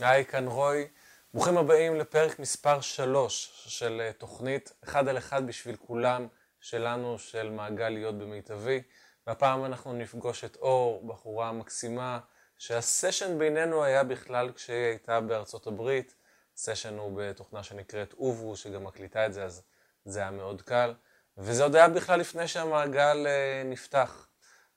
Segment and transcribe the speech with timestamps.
[0.00, 0.88] היי, כאן רוי.
[1.34, 6.26] ברוכים הבאים לפרק מספר 3 של אה, תוכנית אחד על אחד בשביל כולם
[6.60, 8.82] שלנו, של מעגל להיות במיטבי.
[9.26, 12.20] והפעם אנחנו נפגוש את אור, בחורה מקסימה,
[12.58, 16.14] שהסשן בינינו היה בכלל כשהיא הייתה בארצות הברית.
[16.56, 19.62] סשן הוא בתוכנה שנקראת אובו, שגם מקליטה את זה, אז
[20.04, 20.94] זה היה מאוד קל.
[21.38, 24.28] וזה עוד היה בכלל לפני שהמעגל אה, נפתח.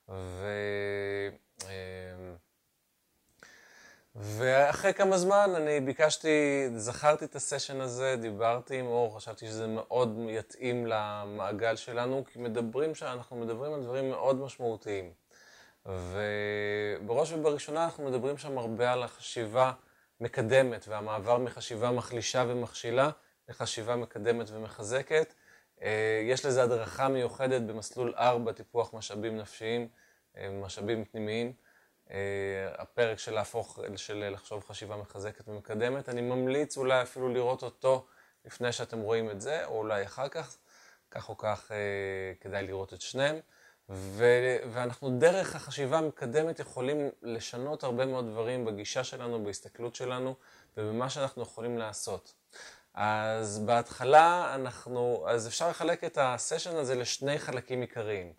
[0.09, 0.47] ו...
[1.63, 2.35] אה,
[4.19, 6.29] ואחרי כמה זמן אני ביקשתי,
[6.75, 12.95] זכרתי את הסשן הזה, דיברתי עם אור, חשבתי שזה מאוד יתאים למעגל שלנו, כי מדברים
[12.95, 15.11] שם, אנחנו מדברים על דברים מאוד משמעותיים.
[15.85, 19.71] ובראש ובראשונה אנחנו מדברים שם הרבה על החשיבה
[20.21, 23.09] מקדמת והמעבר מחשיבה מחלישה ומכשילה
[23.49, 25.33] לחשיבה מקדמת ומחזקת.
[25.81, 29.87] אה, יש לזה הדרכה מיוחדת במסלול 4, טיפוח משאבים נפשיים,
[30.37, 31.66] אה, משאבים פנימיים.
[32.11, 32.17] אה,
[32.77, 36.09] הפרק של להפוך, של לחשוב חשיבה מחזקת ומקדמת.
[36.09, 38.05] אני ממליץ אולי אפילו לראות אותו
[38.45, 40.57] לפני שאתם רואים את זה, או אולי אחר כך,
[41.11, 41.71] כך או כך
[42.41, 43.39] כדאי לראות את שניהם.
[43.89, 50.35] ו- ואנחנו דרך החשיבה המקדמת יכולים לשנות הרבה מאוד דברים בגישה שלנו, בהסתכלות שלנו
[50.77, 52.33] ובמה שאנחנו יכולים לעשות.
[52.93, 58.33] אז בהתחלה אנחנו, אז אפשר לחלק את הסשן הזה לשני חלקים עיקריים.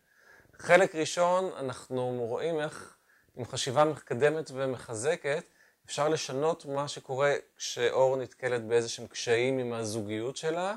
[0.59, 2.98] חלק ראשון, אנחנו רואים איך
[3.39, 5.45] עם חשיבה מקדמת ומחזקת,
[5.87, 10.75] אפשר לשנות מה שקורה כשאור נתקלת באיזה שהם קשיים עם הזוגיות שלה,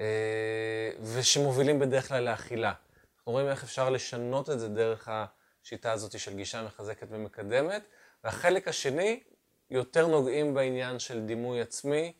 [0.00, 2.72] אה, ושמובילים בדרך כלל לאכילה.
[3.18, 7.82] אנחנו רואים איך אפשר לשנות את זה דרך השיטה הזאת של גישה מחזקת ומקדמת.
[8.24, 9.22] והחלק השני,
[9.70, 12.12] יותר נוגעים בעניין של דימוי עצמי,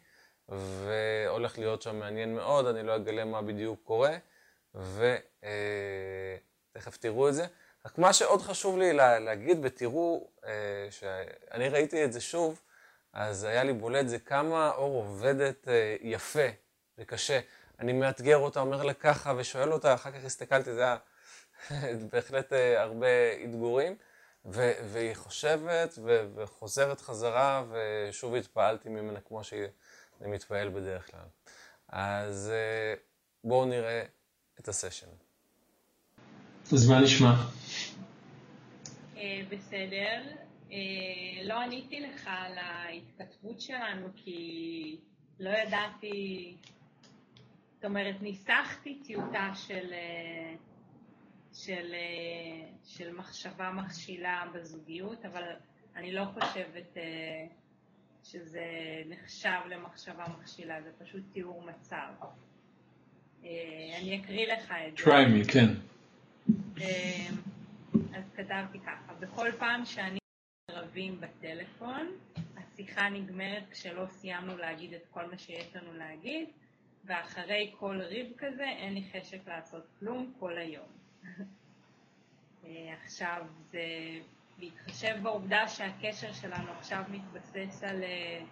[0.48, 4.16] והולך להיות שם מעניין מאוד, אני לא אגלה מה בדיוק קורה,
[4.74, 5.14] ותכף
[6.94, 7.46] אה, תראו את זה.
[7.86, 12.60] רק מה שעוד חשוב לי לה, להגיד, ותראו, אה, שאני ראיתי את זה שוב,
[13.12, 16.48] אז היה לי בולט זה כמה אור עובדת אה, יפה
[16.98, 17.40] וקשה.
[17.78, 20.96] אני מאתגר אותה, אומר לה ככה, ושואל אותה, אחר כך הסתכלתי, זה היה
[22.12, 23.06] בהחלט אה, הרבה
[23.44, 23.96] אתגורים,
[24.44, 29.68] ו- והיא חושבת ו- וחוזרת חזרה, ושוב התפעלתי ממנה כמו שאני
[30.20, 31.26] מתפעל בדרך כלל.
[31.88, 32.94] אז אה,
[33.44, 34.04] בואו נראה
[34.60, 35.27] את הסשן.
[36.72, 37.34] אז מה נשמע?
[39.16, 40.22] אה, בסדר.
[41.44, 44.96] לא עניתי לך על ההתכתבות שלנו כי
[45.40, 46.54] לא ידעתי
[47.78, 50.54] זאת אומרת, ניסחתי טיוטה של, אה,
[51.52, 55.42] של, אה, של מחשבה מכשילה בזוגיות, אבל
[55.96, 57.02] אני לא חושבת אה,
[58.24, 58.66] שזה
[59.06, 62.26] נחשב למחשבה מכשילה, זה פשוט תיאור מצב.
[64.00, 65.04] אני אקריא לך את זה.
[65.04, 65.74] try me, כן.
[68.14, 70.18] אז כתבתי ככה, בכל פעם שאני
[70.70, 72.06] רבים בטלפון,
[72.56, 76.48] השיחה נגמרת כשלא סיימנו להגיד את כל מה שיש לנו להגיד,
[77.04, 80.88] ואחרי כל ריב כזה אין לי חשק לעשות כלום כל היום.
[82.64, 83.80] אה, עכשיו, זה
[84.58, 88.44] להתחשב בעובדה שהקשר שלנו עכשיו מתבסס על, אה,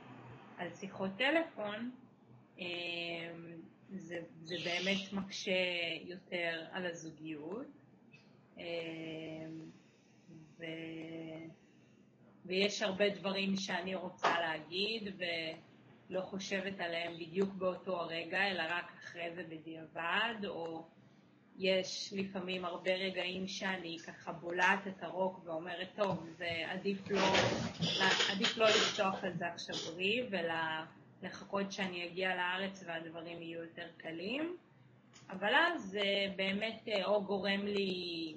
[0.58, 1.90] על שיחות טלפון,
[2.60, 2.64] אה,
[3.90, 5.50] זה, זה באמת מקשה
[6.04, 7.85] יותר על הזוגיות.
[10.58, 10.64] ו...
[12.44, 15.24] ויש הרבה דברים שאני רוצה להגיד, ו...
[16.10, 20.86] לא חושבת עליהם בדיוק באותו הרגע, אלא רק אחרי זה בדיעבד, או
[21.58, 27.20] יש לפעמים הרבה רגעים שאני ככה בולעת את הרוק ואומרת, טוב, זה עדיף לא,
[28.32, 30.54] עדיף לא לפתוח על זה עכשיו ריב, אלא
[31.22, 34.56] לחכות שאני אגיע לארץ והדברים יהיו יותר קלים.
[35.30, 38.34] אבל אז זה באמת אה, או גורם לי,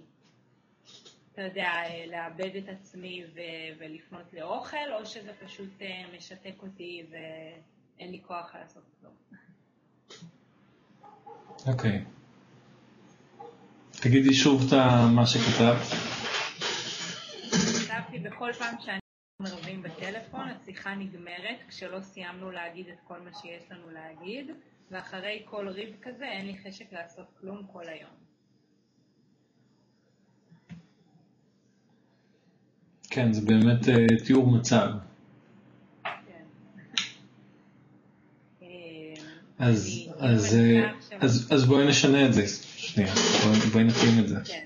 [1.40, 1.72] אתה יודע,
[2.08, 8.56] לאבד את עצמי ו- ולפנות לאוכל, או שזה פשוט אה, משתק אותי ואין לי כוח
[8.56, 9.14] לעשות כלום.
[11.68, 12.04] אוקיי.
[13.92, 14.74] תגידי שוב את
[15.16, 15.88] מה שכתבת.
[17.52, 19.00] כתבתי בכל פעם שאני
[19.42, 24.52] מרבים בטלפון, השיחה נגמרת כשלא סיימנו להגיד את כל מה שיש לנו להגיד,
[24.92, 28.29] ואחרי כל ריב כזה אין לי חשק לעשות כלום כל היום.
[33.10, 34.88] כן, זה באמת uh, תיאור מצב.
[36.04, 36.10] כן.
[38.62, 39.14] אה,
[39.60, 42.48] אז, אז, אה, אז, אז בואי נשנה את זה,
[42.78, 43.14] שנייה,
[43.44, 44.36] בואי, בואי נתאים את זה.
[44.46, 44.66] כן.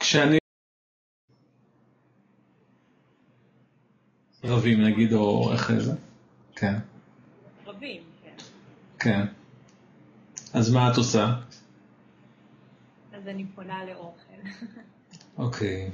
[0.00, 0.38] כשאני
[4.44, 5.92] רבים נגיד, או איך זה?
[6.56, 6.74] כן.
[7.66, 8.44] רבים, כן.
[8.98, 9.26] כן.
[10.52, 11.34] אז מה את עושה?
[13.28, 14.48] אז אני פונה לאוכל.
[15.38, 15.90] אוקיי.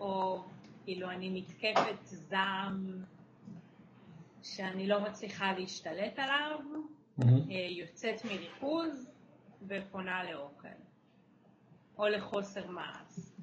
[0.00, 0.44] או
[0.84, 3.04] כאילו אני מתקפת זעם
[4.42, 6.60] שאני לא מצליחה להשתלט עליו.
[7.20, 7.26] אה,
[7.70, 9.10] יוצאת מריכוז
[9.68, 10.68] ופונה לאוכל,
[11.98, 13.35] או לחוסר מעש.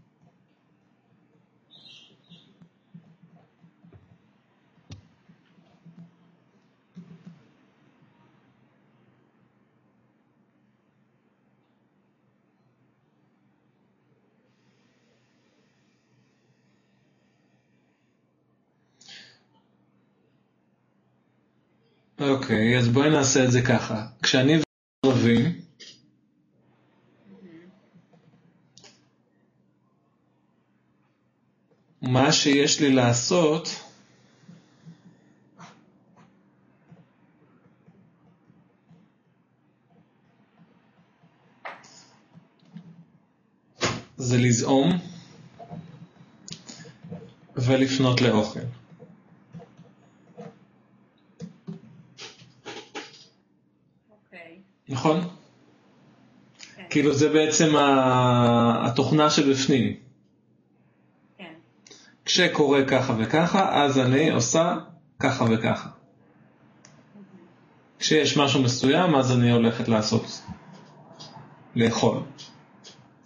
[22.30, 24.06] אוקיי, אז בואי נעשה את זה ככה.
[24.24, 24.58] כשאני
[25.06, 25.62] רבים,
[32.02, 33.70] מה שיש לי לעשות
[44.18, 44.90] זה לזעום
[47.56, 48.60] ולפנות לאוכל.
[54.12, 55.20] אוקיי, נכון?
[56.76, 57.74] כן, כאילו זה בעצם
[58.86, 59.94] התוכנה שבפנים.
[61.38, 61.54] כן,
[62.26, 64.76] כשקורה ככה וככה, אז אני עושה
[65.20, 65.90] ככה וככה.
[68.00, 70.42] כשיש משהו מסוים, אז אני הולכת לעשות,
[71.76, 72.20] לאכול.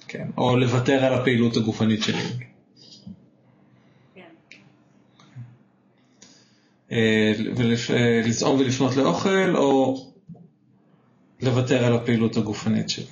[0.08, 2.22] כן, או לוותר על הפעילות הגופנית שלי.
[4.16, 4.22] כן,
[6.92, 8.22] אה, ולפ- אה,
[8.60, 10.06] ולפנות לאוכל, או
[11.42, 13.06] לוותר על הפעילות הגופנית שלי.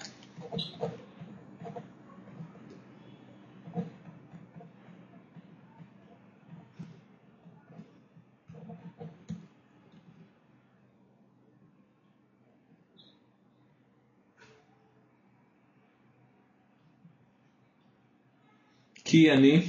[19.06, 19.62] כי אני,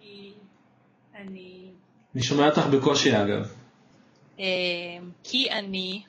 [0.00, 0.32] כי
[1.14, 1.70] אני,
[2.14, 3.52] אני שומע אותך בקושי אגב.
[4.38, 4.44] אמ,
[5.24, 6.02] כי אני,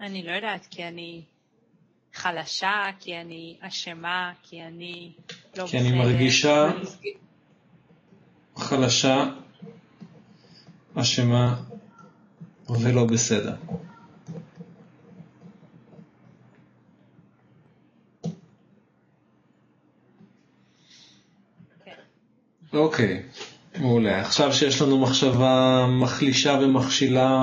[0.00, 1.22] אני לא יודעת, כי אני
[2.14, 5.12] חלשה, כי אני אשמה, כי אני
[5.56, 5.98] לא כי אני בסדר.
[5.98, 6.68] מרגישה
[8.56, 9.24] חלשה,
[10.94, 11.62] אשמה
[12.68, 13.56] ולא בסדר.
[21.84, 21.94] כן,
[22.72, 23.22] אוקיי,
[23.80, 24.20] מעולה.
[24.20, 27.42] עכשיו שיש לנו מחשבה מחלישה ומכשילה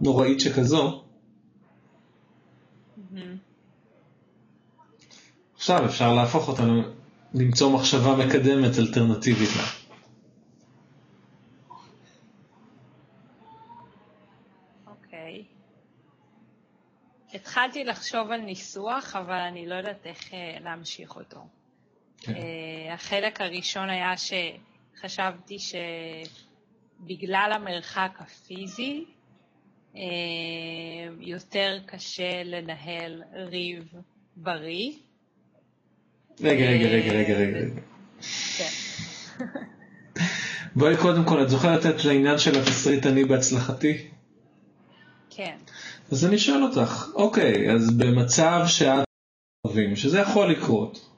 [0.00, 1.02] נוראית שכזו,
[3.10, 3.36] מהמם.
[5.56, 6.62] עכשיו אפשר להפוך אותה,
[7.34, 9.64] למצוא מחשבה מקדמת אלטרנטיבית לה.
[14.86, 15.44] אוקיי.
[17.34, 21.40] התחלתי לחשוב על ניסוח, אבל אני לא יודעת איך אה, להמשיך אותו.
[22.18, 22.34] כן.
[22.34, 24.16] אה, החלק הראשון היה
[24.98, 29.04] שחשבתי שבגלל המרחק הפיזי,
[29.96, 30.00] אה,
[31.20, 33.84] יותר קשה לנהל ריב
[34.36, 34.92] בריא.
[36.40, 37.58] רגע, רגע, רגע, רגע, רגע.
[37.58, 37.80] רגע.
[38.56, 38.70] כן.
[40.76, 44.08] בואי קודם כל, את זוכרת את לעניין של התסריטני בהצלחתי?
[45.30, 45.56] כן.
[46.12, 49.04] אז אני שואל אותך, אוקיי, אז במצב שאת
[49.64, 51.10] אוהבים, שזה יכול לקרות.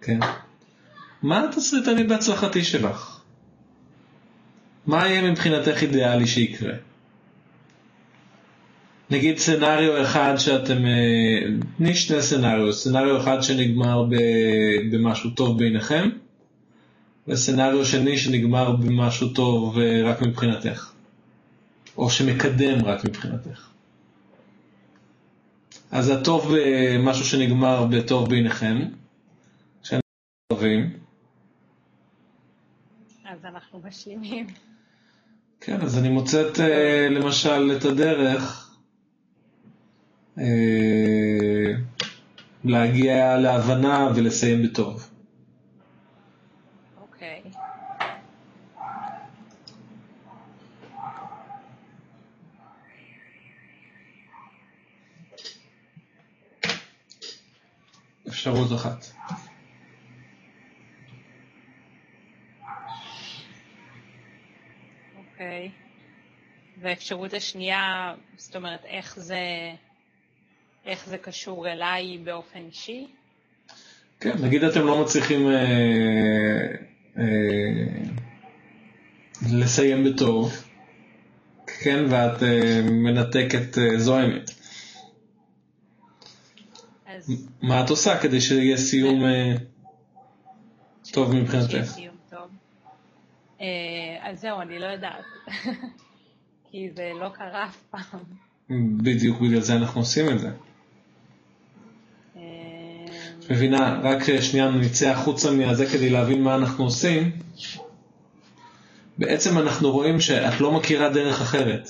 [0.00, 0.18] כן?
[1.22, 3.20] מה התסריטני בהצלחתי שלך?
[4.86, 6.72] מה יהיה מבחינתך אידיאלי שיקרה?
[9.10, 11.40] נגיד סצנריו אחד שאתם, אה,
[11.76, 16.08] תני שני סצנריו, סצנריו אחד שנגמר ב- במשהו טוב ביניכם,
[17.28, 20.92] וסצנריו שני שנגמר במשהו טוב אה, רק מבחינתך,
[21.96, 23.68] או שמקדם רק מבחינתך.
[25.90, 28.78] אז הטוב במשהו שנגמר בטוב ביניכם,
[29.82, 30.00] שאתם
[30.52, 30.90] אוהבים,
[33.30, 34.46] אז אנחנו משלימים.
[35.60, 38.76] כן, אז אני מוצאת אה, למשל את הדרך
[40.38, 40.44] אה,
[42.64, 45.10] להגיע להבנה ולסיים בטוב.
[47.00, 47.42] אוקיי.
[58.28, 59.06] אפשרות אחת.
[65.40, 65.70] אוקיי.
[66.80, 69.40] והאפשרות השנייה, זאת אומרת, איך זה,
[70.86, 73.06] איך זה קשור אליי באופן אישי?
[74.20, 76.66] כן, נגיד אתם לא מצליחים אה,
[77.18, 77.24] אה,
[79.52, 80.52] לסיים בטוב,
[81.82, 84.50] כן, ואת אה, מנתקת, אה, זועמת.
[87.06, 87.48] אז...
[87.62, 89.54] מה את עושה כדי שיהיה סיום אה,
[91.12, 92.09] טוב שיהיה מבחינתך?
[93.60, 93.66] אה,
[94.30, 95.24] אז זהו, אני לא יודעת.
[96.70, 98.20] כי זה לא קרה אף פעם.
[98.96, 100.50] בדיוק בגלל זה אנחנו עושים את זה.
[102.36, 102.42] אה,
[103.50, 107.30] מבינה, רק שנייה נצא החוצה מהזה כדי להבין מה אנחנו עושים.
[109.18, 111.88] בעצם אנחנו רואים שאת לא מכירה דרך אחרת.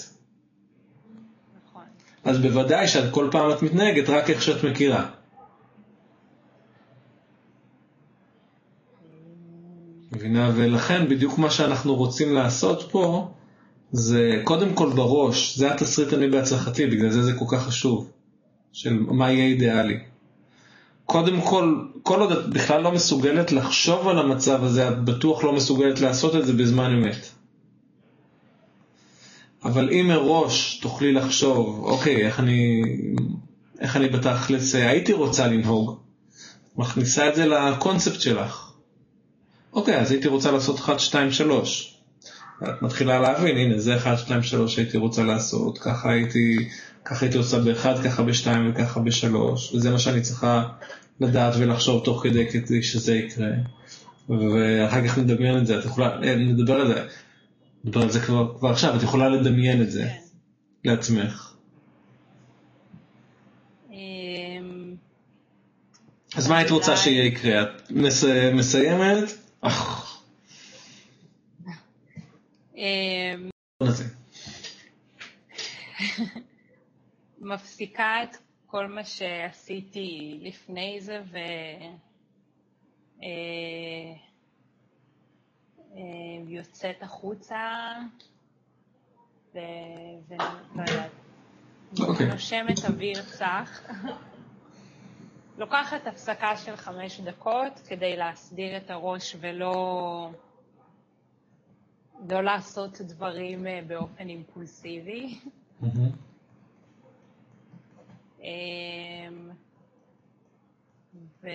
[1.69, 1.83] נכון.
[2.25, 5.11] אז בוודאי שאת כל פעם את מתנהגת רק איך שאת מכירה.
[10.13, 10.53] מבינה?
[10.55, 13.31] ולכן בדיוק מה שאנחנו רוצים לעשות פה
[13.93, 18.11] זה קודם כל בראש, זה התסריט אני בהצלחתי, בגלל זה זה כל כך חשוב,
[18.73, 19.99] של מה יהיה אידיאלי.
[21.05, 25.53] קודם כל, כל עוד את בכלל לא מסוגלת לחשוב על המצב הזה, את בטוח לא
[25.53, 27.29] מסוגלת לעשות את זה בזמן אמת.
[29.65, 32.83] אבל אם מראש תוכלי לחשוב, אוקיי, איך אני,
[33.81, 35.99] איך אני בתכלס הייתי רוצה לנהוג,
[36.77, 38.70] מכניסה את זה לקונספט שלך.
[39.73, 41.97] אוקיי, אז הייתי רוצה לעשות 1, 2, 3.
[42.63, 46.69] את מתחילה להבין, הנה, זה 1, 2, 3 שהייתי רוצה לעשות, ככה הייתי,
[47.05, 49.37] ככה הייתי עושה ב-1, ככה ב-2 וככה ב-3,
[49.75, 50.69] וזה מה שאני צריכה
[51.21, 53.51] לדעת ולחשוב תוך כדי כדי שזה יקרה.
[54.29, 57.05] ואחר כך נדמיין את זה, את יכולה, אה, נדבר על זה,
[57.85, 60.91] נדבר על זה כבר, כבר עכשיו, את יכולה לדמיין את זה כן.
[60.91, 61.53] לעצמך.
[63.91, 64.95] אמ,
[66.37, 67.63] אז מה היית רוצה שיהיה יקרה?
[67.63, 68.25] את מס,
[68.55, 69.50] מסיימת?
[72.77, 73.51] אמ.
[77.41, 78.37] מפסיקה את
[78.67, 81.37] כל מה שעשיתי לפני זה ו...
[83.23, 84.15] אה,
[85.95, 86.01] אה,
[86.49, 87.93] יוצאת החוצה
[89.55, 89.59] ו...
[90.29, 90.45] ולא
[90.89, 91.11] יודעת,
[92.01, 92.27] אוקיי.
[92.27, 93.83] נושמת אוויר צח.
[95.61, 100.31] לוקחת הפסקה של חמש דקות כדי להסדיר את הראש ולא
[102.29, 105.41] לא לעשות דברים אה, באופן אימפולסיבי.
[105.81, 106.11] מהמם.
[108.41, 109.51] אמ,
[111.43, 111.49] ו...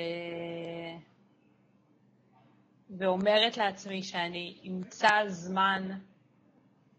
[2.98, 5.90] ואומרת לעצמי שאני אמצא זמן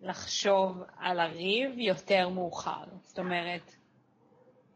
[0.00, 2.84] לחשוב על הריב יותר מאוחר.
[3.02, 3.75] זאת אומרת,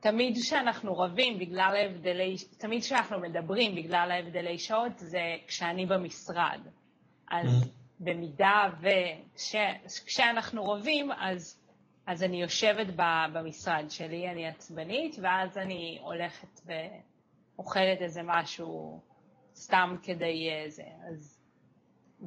[0.00, 6.60] תמיד כשאנחנו רבים בגלל ההבדלי, תמיד כשאנחנו מדברים בגלל ההבדלי שעות, זה כשאני במשרד.
[7.30, 7.66] אז Mhm.
[8.00, 8.68] במידה
[9.84, 11.60] וכשאנחנו רבים, אז,
[12.06, 19.00] אז אני יושבת ב- במשרד שלי, אני עצבנית, ואז אני הולכת ואוכלת איזה משהו
[19.54, 20.82] סתם כדי זה.
[21.08, 21.40] אז,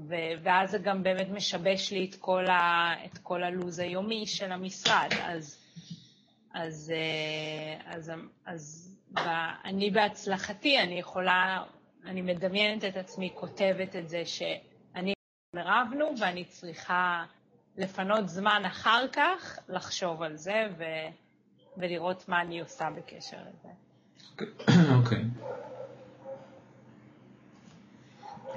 [0.10, 4.51] ו, ואז זה גם באמת משבש לי את כל, ה, את כל הלו"ז היומי של
[4.51, 5.10] המשרד.
[5.24, 5.62] אז,
[6.53, 8.12] אז, אה, אז,
[8.45, 9.19] אז ב,
[9.65, 11.63] אני בהצלחתי, אני יכולה,
[12.05, 15.13] אני מדמיינת את עצמי כותבת את זה שאני
[15.55, 17.25] רבנו ואני צריכה
[17.77, 20.83] לפנות זמן אחר כך לחשוב על זה ו,
[21.77, 23.69] ולראות מה אני עושה בקשר לזה.
[24.95, 25.24] אוקיי.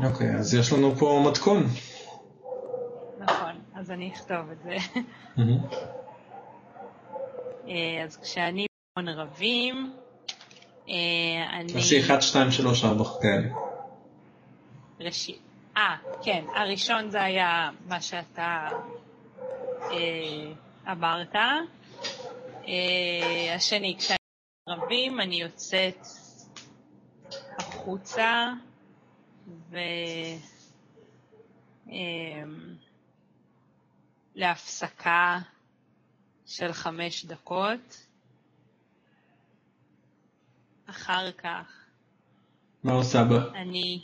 [0.05, 1.67] אוקיי, אז יש לנו פה מתכון.
[3.19, 4.77] נכון, אז אני אכתוב את זה.
[7.69, 8.67] אה, אז כשאני
[8.99, 9.97] ורון רבים,
[10.89, 10.95] אה,
[11.61, 11.73] אני...
[11.73, 13.49] תעשי 1, 2, 3, 4 כאלה.
[15.01, 15.41] ראשית.
[15.77, 18.69] אה, כן, הראשון זה היה מה שאתה
[19.83, 19.93] אה,
[20.93, 21.35] אמרת.
[22.69, 24.17] אה, השני, כשאני
[24.69, 26.07] רבים, אני יוצאת
[27.59, 28.53] החוצה
[29.71, 29.79] ו...
[31.93, 32.43] אה,
[34.35, 35.39] להפסקה
[36.47, 38.07] של חמש דקות.
[40.87, 41.87] אחר כך
[42.85, 43.61] מה עושה בה?
[43.61, 44.03] אני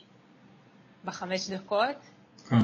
[1.05, 1.97] בחמש דקות
[2.53, 2.59] אה,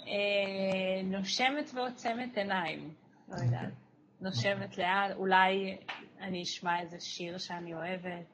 [0.00, 2.90] אה, נושמת ועוצמת עיניים,
[3.28, 3.72] לא יודעת.
[4.20, 5.76] נושמת לאט, אולי
[6.20, 8.24] אני אשמע איזה שיר שאני אוהבת.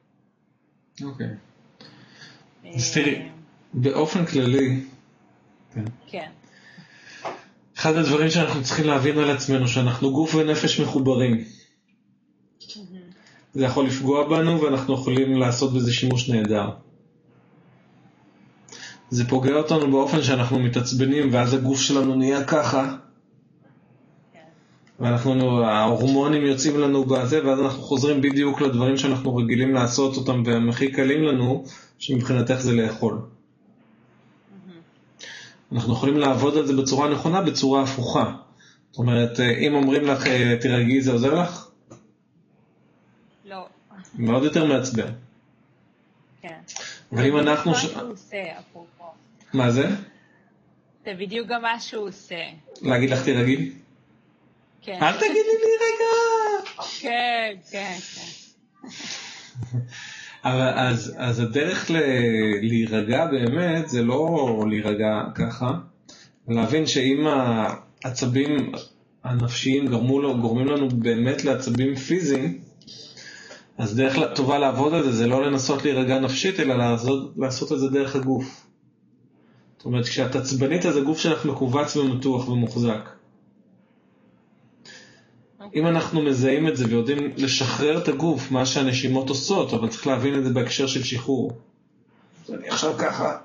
[1.03, 1.27] אוקיי.
[2.65, 3.29] אה, אז תראי.
[3.73, 4.85] באופן כללי,
[5.73, 5.83] כן.
[6.07, 6.31] כן,
[7.81, 11.43] אחד הדברים שאנחנו צריכים להבין על עצמנו, שאנחנו גוף ונפש מחוברים.
[13.53, 16.69] זה יכול לפגוע בנו ואנחנו יכולים לעשות בזה שימוש נהדר.
[19.09, 22.95] זה פוגע אותנו באופן שאנחנו מתעצבנים ואז הגוף שלנו נהיה ככה,
[24.99, 30.69] ואנחנו, ההורמונים יוצאים לנו בזה, ואז אנחנו חוזרים בדיוק לדברים שאנחנו רגילים לעשות אותם והם
[30.69, 31.63] הכי קלים לנו,
[31.99, 33.21] שמבחינתך זה לאכול.
[35.71, 38.33] אנחנו יכולים לעבוד על זה בצורה נכונה, בצורה הפוכה.
[38.91, 41.67] זאת אומרת, אם אומרים לך, אה, תירגעי, זה עוזר לך?
[43.45, 43.65] לא,
[44.15, 45.11] מאוד יותר מעצבן.
[46.41, 46.59] כן.
[47.13, 47.75] אבל אם אנחנו...
[47.75, 48.43] ש- עושה.
[49.53, 49.89] מה זה?
[51.05, 52.41] זה בדיוק גם מה שהוא עושה.
[52.81, 53.71] להגיד לך תירגעי?
[54.81, 54.99] כן.
[55.01, 56.71] אל תגידי לי רגע!
[57.01, 59.77] כן, כן, כן.
[60.43, 61.95] אז, אז הדרך ל,
[62.61, 65.71] להירגע באמת זה לא להירגע ככה,
[66.47, 67.27] להבין שאם
[68.03, 68.71] העצבים
[69.23, 72.57] הנפשיים גרמו לו, גורמים לנו באמת לעצבים פיזיים,
[73.77, 77.79] אז דרך טובה לעבוד על זה זה לא לנסות להירגע נפשית, אלא לעשות, לעשות את
[77.79, 78.65] זה דרך הגוף.
[79.77, 83.09] זאת אומרת, כשאת עצבנית אז הגוף שלך מכווץ ומתוח ומוחזק.
[85.75, 90.35] אם אנחנו מזהים את זה ויודעים לשחרר את הגוף, מה שהנשימות עושות, אבל צריך להבין
[90.35, 91.57] את זה בהקשר של שחרור.
[92.47, 93.37] אז אני עכשיו ככה,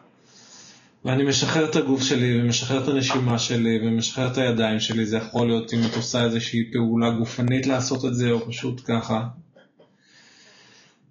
[1.04, 5.46] ואני משחרר את הגוף שלי, ומשחרר את הנשימה שלי, ומשחרר את הידיים שלי, זה יכול
[5.46, 9.22] להיות אם את עושה איזושהי פעולה גופנית לעשות את זה, או פשוט ככה.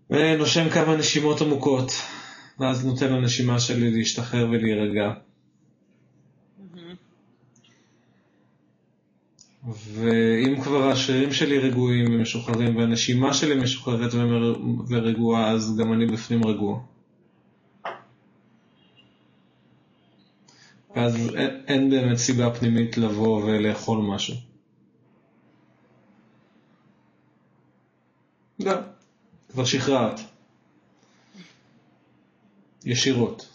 [0.10, 1.92] ונושם כמה נשימות עמוקות,
[2.60, 5.12] ואז נותן לנשימה שלי להשתחרר ולהירגע.
[9.74, 14.12] ואם כבר השרירים שלי רגועים ומשוחררים והנשימה שלי משוחררת
[14.88, 16.80] ורגועה, אז גם אני בפנים רגוע.
[20.96, 24.36] ואז אין, אין באמת סיבה פנימית לבוא ולאכול משהו.
[28.62, 28.82] גם,
[29.52, 30.20] כבר שחררת.
[32.86, 33.55] ישירות.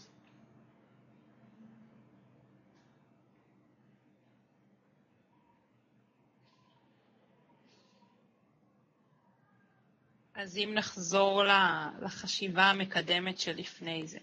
[10.43, 11.43] אז אם נחזור
[12.03, 14.19] לחשיבה המקדמת שלפני זה,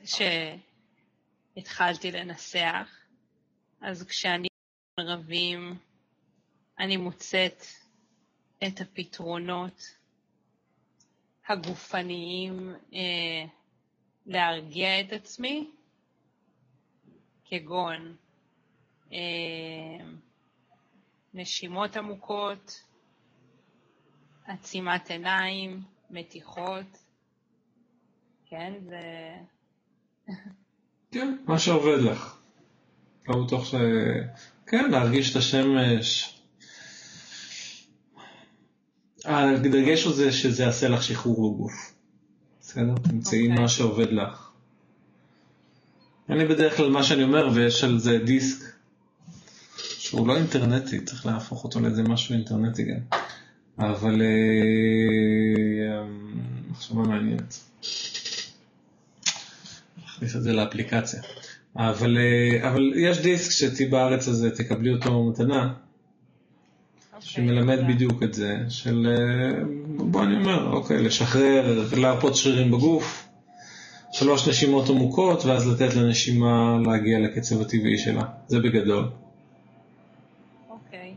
[1.56, 2.90] שהתחלתי לנסח,
[3.82, 4.48] אז כשאני
[5.00, 5.78] רבים,
[6.80, 7.64] אני מוצאת
[8.68, 9.82] את הפתרונות
[11.48, 13.46] הגופניים אה,
[14.26, 15.72] להרגיע את עצמי,
[17.46, 18.16] כגון
[19.12, 20.06] אה,
[21.34, 22.84] נשימות עמוקות,
[24.46, 26.98] עצימת עיניים, מתיחות,
[28.50, 29.02] כן, זה...
[31.12, 32.38] כן, מה שעובד לך.
[33.28, 33.76] לא בטוח ש...
[34.68, 36.34] כן, להרגיש את השמש.
[39.26, 41.94] הדגש הוא זה שזה יעשה לך שחרור בגוף.
[42.62, 42.96] בסדר?
[43.04, 43.62] תמצאי אוקיי.
[43.62, 44.50] מה שעובד לך.
[46.30, 48.66] אני בדרך כלל, מה שאני אומר, ויש על זה דיסק,
[49.78, 53.00] שהוא לא אינטרנטי, צריך להפוך אותו לאיזה משהו אינטרנטי גם.
[53.80, 54.28] אבל אה,
[56.72, 57.60] מחשבה מעניינת.
[60.06, 61.22] נכניס את זה לאפליקציה.
[61.78, 65.74] אבל, אה, אבל יש דיסק שתהיי בארץ הזה, תקבלי אותו מתנה,
[67.20, 67.88] שמלמד תודה.
[67.88, 69.64] בדיוק את זה, של אה,
[69.98, 73.28] בוא אני אומר, אוקיי, לשחרר, להרפות שרירים בגוף,
[74.12, 78.24] שלוש נשימות עמוקות, ואז לתת לנשימה להגיע לקצב הטבעי שלה.
[78.48, 79.10] זה בגדול.
[80.70, 81.14] אוקיי,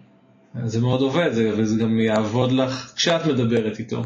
[0.64, 4.02] זה מאוד עובד, זה, וזה גם יעבוד לך כשאת מדברת איתו.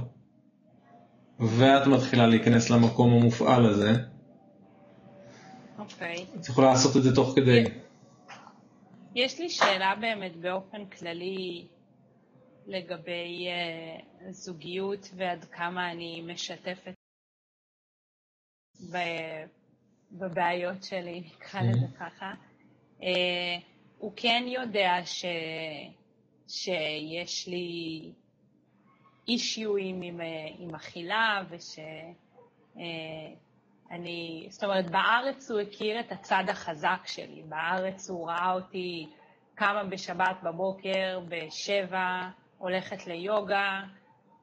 [1.41, 3.93] ואת מתחילה להיכנס למקום המופעל הזה,
[5.79, 6.27] אוקיי.
[6.41, 7.65] את יכולה לעשות את זה תוך כדי.
[9.15, 11.67] יש לי שאלה באמת באופן כללי
[12.67, 16.95] לגבי uh, זוגיות ועד כמה אני משתפת
[18.93, 19.45] ב-
[20.13, 22.33] בבעיות שלי, נקרא לזה ככה.
[23.01, 23.05] Uh,
[23.99, 25.25] הוא כן יודע ש...
[26.49, 28.13] שיש לי
[29.29, 30.27] אישיואים עם, אה,
[30.59, 31.79] עם אכילה וש...
[32.79, 32.85] אה,
[34.49, 37.43] זאת אומרת, בארץ הוא הכיר את הצד החזק שלי.
[37.49, 39.07] בארץ הוא ראה אותי
[39.55, 43.83] קמה בשבת בבוקר, בשבע, הולכת ליוגה,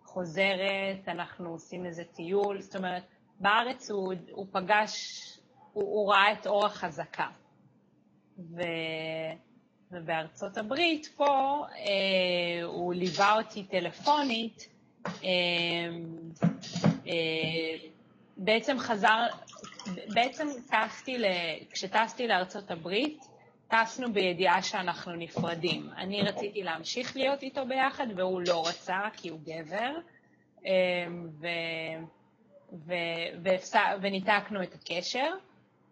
[0.06, 2.62] חוזרת, אנחנו עושים איזה טיול.
[2.62, 3.04] זאת אומרת,
[3.40, 5.24] בארץ הוא, הוא פגש,
[5.74, 7.28] הוא, הוא ראה את אור החזקה.
[8.38, 8.62] ו...
[9.92, 14.68] ובארצות הברית פה אה, הוא ליווה אותי טלפונית,
[18.38, 19.28] בעצם חזר,
[20.14, 21.26] בעצם טסתי, ל,
[21.72, 23.24] כשטסתי לארצות הברית,
[23.68, 25.90] טסנו בידיעה שאנחנו נפרדים.
[25.98, 29.92] אני רציתי להמשיך להיות איתו ביחד והוא לא רצה כי הוא גבר,
[30.66, 30.72] אה,
[31.40, 31.48] ו,
[32.74, 32.94] ו,
[33.44, 35.34] והפס- וניתקנו את הקשר.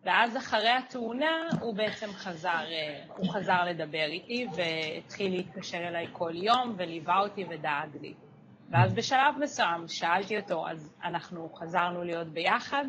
[0.03, 6.31] ואז אחרי התאונה הוא בעצם חזר, אה, הוא חזר לדבר איתי והתחיל להתקשר אליי כל
[6.35, 8.13] יום וליווה אותי ודאג לי.
[8.71, 12.85] ואז בשלב מסוים שאלתי אותו, אז אנחנו חזרנו להיות ביחד,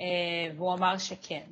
[0.00, 0.06] אה,
[0.56, 1.46] והוא אמר שכן.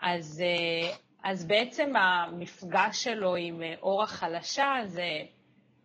[0.00, 5.22] אז, אה, אז בעצם המפגש שלו עם אה, אור החלשה זה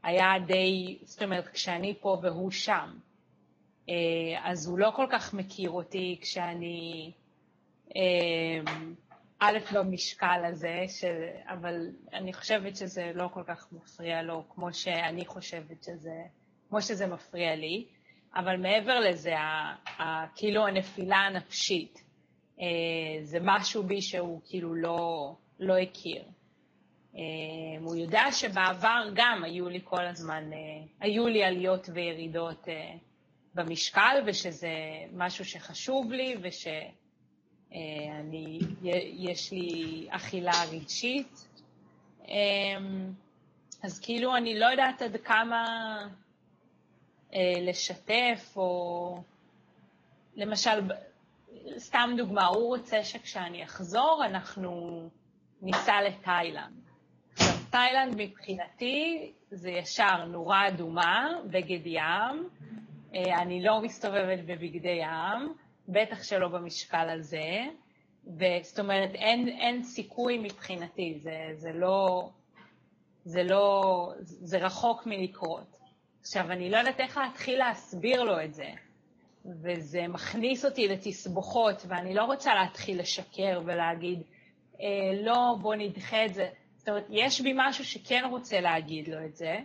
[0.03, 2.97] היה די, זאת אומרת, כשאני פה והוא שם.
[4.43, 7.11] אז הוא לא כל כך מכיר אותי כשאני,
[9.39, 11.03] א', במשקל הזה, ש...
[11.45, 16.23] אבל אני חושבת שזה לא כל כך מפריע לו כמו שאני חושבת שזה,
[16.69, 17.85] כמו שזה מפריע לי.
[18.35, 19.33] אבל מעבר לזה,
[20.35, 22.03] כאילו הנפילה הנפשית,
[22.61, 22.65] אה,
[23.23, 26.23] זה משהו בי שהוא כאילו לא, לא הכיר.
[27.15, 27.21] אה,
[27.81, 30.57] הוא יודע שבעבר גם היו לי כל הזמן, אה,
[30.99, 32.67] היו לי עליות וירידות
[33.55, 34.73] במשקל, ושזה
[35.13, 36.95] משהו שחשוב לי, ושיש
[39.51, 41.47] לי אכילה רגשית.
[43.83, 45.65] אז כאילו אני לא יודעת עד כמה...
[47.33, 49.21] אה, לשתף, או
[50.35, 50.79] למשל,
[51.77, 55.01] סתם דוגמה, הוא רוצה שכשאני אחזור אנחנו
[55.61, 56.81] ניסע לתאילנד.
[57.33, 62.49] עכשיו, תאילנד מבחינתי זה ישר נורה אדומה, בגד ים,
[63.15, 65.53] אה, אני לא מסתובבת בבגדי ים,
[65.87, 67.65] בטח שלא במשקל הזה,
[68.27, 72.29] וזאת אומרת, אין, אין סיכוי מבחינתי, זה, זה לא,
[73.23, 75.78] זה לא, זה רחוק מלקרות.
[76.21, 78.69] עכשיו, אני לא יודעת איך להתחיל להסביר לו את זה,
[79.45, 84.21] וזה מכניס אותי לתסבוכות, ואני לא רוצה להתחיל לשקר ולהגיד,
[84.81, 86.49] אה, לא, בוא נדחה את זה.
[86.75, 89.57] זאת אומרת, יש בי משהו שכן רוצה להגיד לו את זה.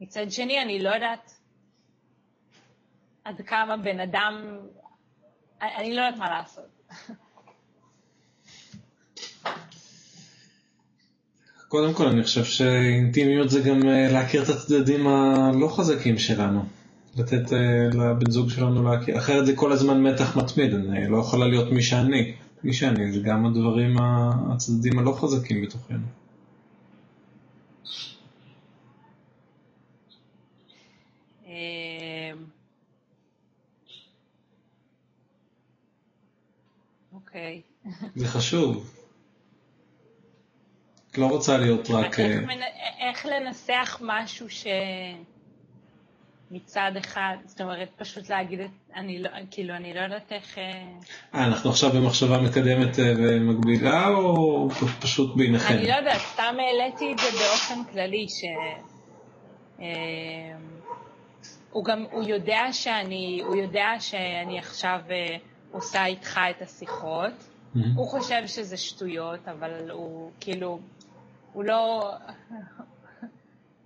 [0.00, 1.30] מצד שני, אני לא יודעת
[3.24, 4.58] עד כמה בן אדם,
[5.62, 6.82] אני לא יודעת מה לעשות.
[11.68, 16.64] קודם כל, אני חושב שאינטימיות זה גם אה, להכיר את הצדדים הלא חזקים שלנו.
[17.16, 21.46] לתת אה, לבן זוג שלנו להכיר, אחרת זה כל הזמן מתח מתמיד, אני לא יכולה
[21.46, 22.34] להיות מי שאני.
[22.64, 23.96] מי שאני זה גם הדברים,
[24.52, 25.98] הצדדים הלא חזקים בתוכנו.
[31.46, 31.52] אמ,
[37.12, 37.60] אוקיי.
[38.16, 38.92] זה חשוב.
[41.16, 42.20] את לא רוצה להיות רק...
[42.20, 42.60] איך, מנ...
[43.00, 44.46] איך לנסח משהו
[46.50, 48.70] שמצד אחד, זאת אומרת, פשוט להגיד, את...
[48.94, 50.58] אני לא, כאילו, אני לא יודעת איך...
[50.58, 50.84] אה,
[51.34, 54.68] אנחנו עכשיו במחשבה מקדמת אה, ומקבילה, או
[55.00, 55.74] פשוט ביניכם?
[55.74, 58.44] אני לא יודעת, סתם העליתי את זה באופן כללי, ש...
[59.80, 59.86] אה,
[61.70, 65.00] הוא גם, הוא יודע שאני, הוא יודע שאני עכשיו
[65.70, 67.32] עושה איתך את השיחות.
[67.32, 67.78] Mm-hmm.
[67.96, 70.78] הוא חושב שזה שטויות, אבל הוא כאילו,
[71.56, 72.12] הוא לא...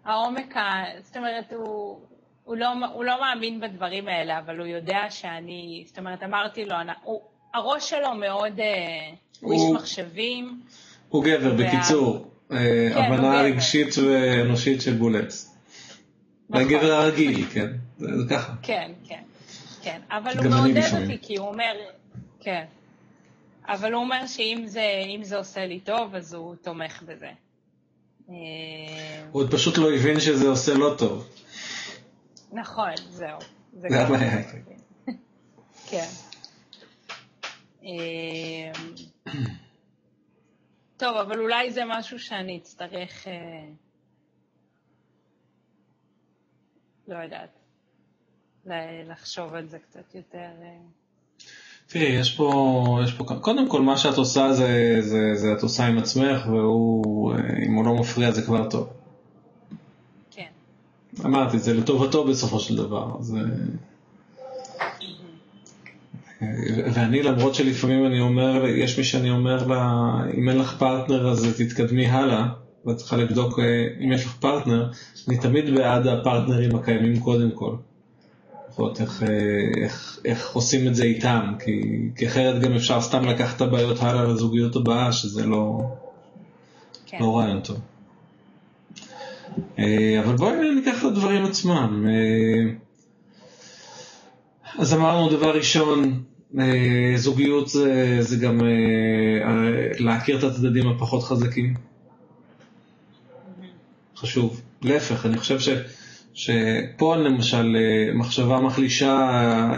[0.04, 0.82] העומק, ה...
[1.02, 2.00] זאת אומרת, הוא,
[2.44, 6.76] הוא, לא, הוא לא מאמין בדברים האלה, אבל הוא יודע שאני, זאת אומרת, אמרתי לו,
[7.02, 7.20] הוא,
[7.54, 8.66] הראש שלו מאוד, אה,
[9.40, 10.60] הוא, איש מחשבים.
[11.08, 11.66] הוא גבר, וה...
[11.66, 12.56] בקיצור, אה,
[12.94, 15.56] כן, הבנה רגשית ואנושית של בולץ.
[16.50, 16.62] נכון.
[16.62, 17.66] הגבר הרגיל, כן,
[17.98, 18.52] זה ככה.
[18.62, 19.22] כן, כן,
[19.82, 21.72] כן, אבל הוא מעודד אותי, כי הוא אומר,
[22.40, 22.64] כן,
[23.68, 24.84] אבל הוא אומר שאם זה,
[25.22, 27.30] זה עושה לי טוב, אז הוא תומך בזה.
[28.30, 31.28] אה, הוא עוד פשוט לא הבין שזה עושה לא טוב.
[32.52, 33.38] נכון, זהו.
[33.72, 34.42] זה הבעיה.
[35.90, 36.08] כן.
[37.84, 38.72] אה,
[40.96, 43.66] טוב, אבל אולי זה משהו שאני אצטרך, אה,
[47.08, 47.58] לא יודעת,
[49.06, 50.48] לחשוב על זה קצת יותר.
[51.92, 55.86] תראי, יש פה, יש פה, קודם כל מה שאת עושה זה, זה, זה את עושה
[55.86, 57.34] עם עצמך, והוא,
[57.66, 58.88] אם הוא לא מפריע זה כבר טוב.
[60.30, 60.46] כן.
[61.24, 63.16] אמרתי, זה לטובתו בסופו של דבר.
[63.20, 63.38] זה...
[66.94, 69.92] ואני, למרות שלפעמים אני אומר, יש מי שאני אומר לה,
[70.36, 72.46] אם אין לך פרטנר אז תתקדמי הלאה,
[72.86, 73.64] ואת צריכה לבדוק אה,
[74.04, 74.90] אם יש לך פרטנר,
[75.28, 77.74] אני תמיד בעד הפרטנרים הקיימים קודם כל.
[78.80, 81.80] לפחות איך, אה, איך, איך עושים את זה איתם, כי,
[82.16, 85.80] כי אחרת גם אפשר סתם לקחת את הבעיות הלאה לזוגיות הבאה, שזה לא,
[87.06, 87.18] כן.
[87.20, 87.78] לא רעיון טוב.
[89.78, 92.06] אה, אבל בואי ניקח את הדברים עצמם.
[92.08, 92.72] אה,
[94.78, 96.22] אז אמרנו דבר ראשון,
[97.16, 98.60] זוגיות זה, זה גם
[99.98, 101.74] להכיר את הצדדים הפחות חזקים.
[104.16, 104.60] חשוב.
[104.82, 105.68] להפך, אני חושב ש...
[106.34, 109.30] שפה למשל אה, מחשבה מחלישה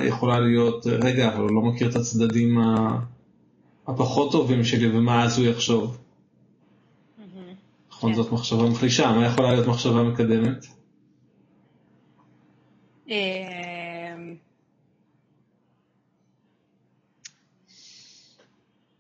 [0.09, 2.59] יכולה להיות, רגע, אבל הוא לא מכיר את הצדדים
[3.87, 5.99] הפחות טובים שלי ומה אז הוא יחשוב.
[8.03, 8.15] נכון.
[8.15, 10.67] זאת מחשבה מחלישה, מה יכולה להיות מחשבה מקדמת?
[13.09, 14.37] אמ,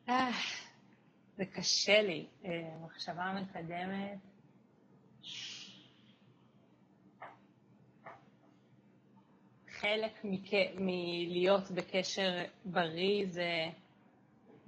[0.08, 0.30] אה,
[1.36, 4.31] זה קשה לי, אה, מחשבה מקדמת.
[9.82, 10.24] חלק
[10.78, 13.50] מלהיות בקשר בריא זה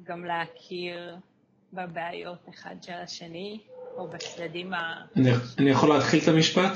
[0.02, 1.16] גם להכיר
[1.72, 3.58] בבעיות אחד של השני,
[3.96, 5.04] או בצדדים ה...
[5.16, 6.72] אני, אני יכול להתחיל את המשפט?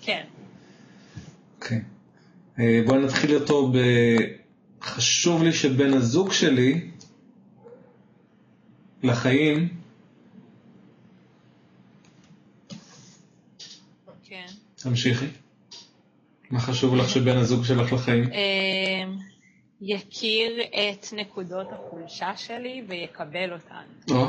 [0.00, 0.26] כן.
[1.56, 1.82] אוקיי.
[2.58, 3.76] אה, בואי נתחיל אותו ב...
[4.82, 6.90] חשוב לי שבן הזוג שלי
[9.02, 9.68] לחיים
[14.24, 14.46] כן.
[14.74, 15.26] תמשיכי.
[16.50, 18.32] מה חשוב לך שבן הזוג שלך לחיים?
[18.32, 19.12] אה,
[19.80, 23.84] יכיר את נקודות החולשה שלי ויקבל אותן.
[24.10, 24.26] או,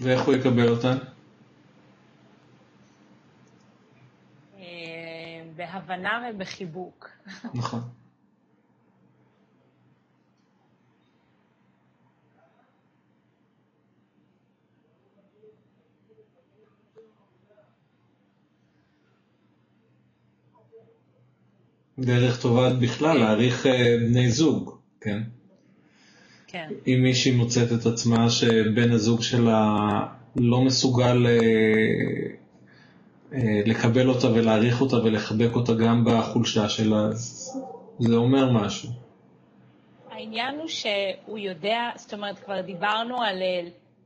[0.00, 0.96] ואיך הוא יקבל אותן?
[4.58, 4.62] אה,
[5.56, 7.08] בהבנה ובחיבוק.
[7.54, 8.01] נכון.
[22.04, 25.22] דרך טובה בכלל להעריך אה, בני זוג, כן?
[26.46, 26.68] כן.
[26.86, 29.76] אם מישהי מוצאת את עצמה שבן הזוג שלה
[30.36, 31.38] לא מסוגל אה,
[33.34, 37.10] אה, לקבל אותה ולהעריך אותה ולחבק אותה גם בחולשה שלה,
[37.98, 38.88] זה אומר משהו.
[40.10, 43.36] העניין הוא שהוא יודע, זאת אומרת, כבר דיברנו על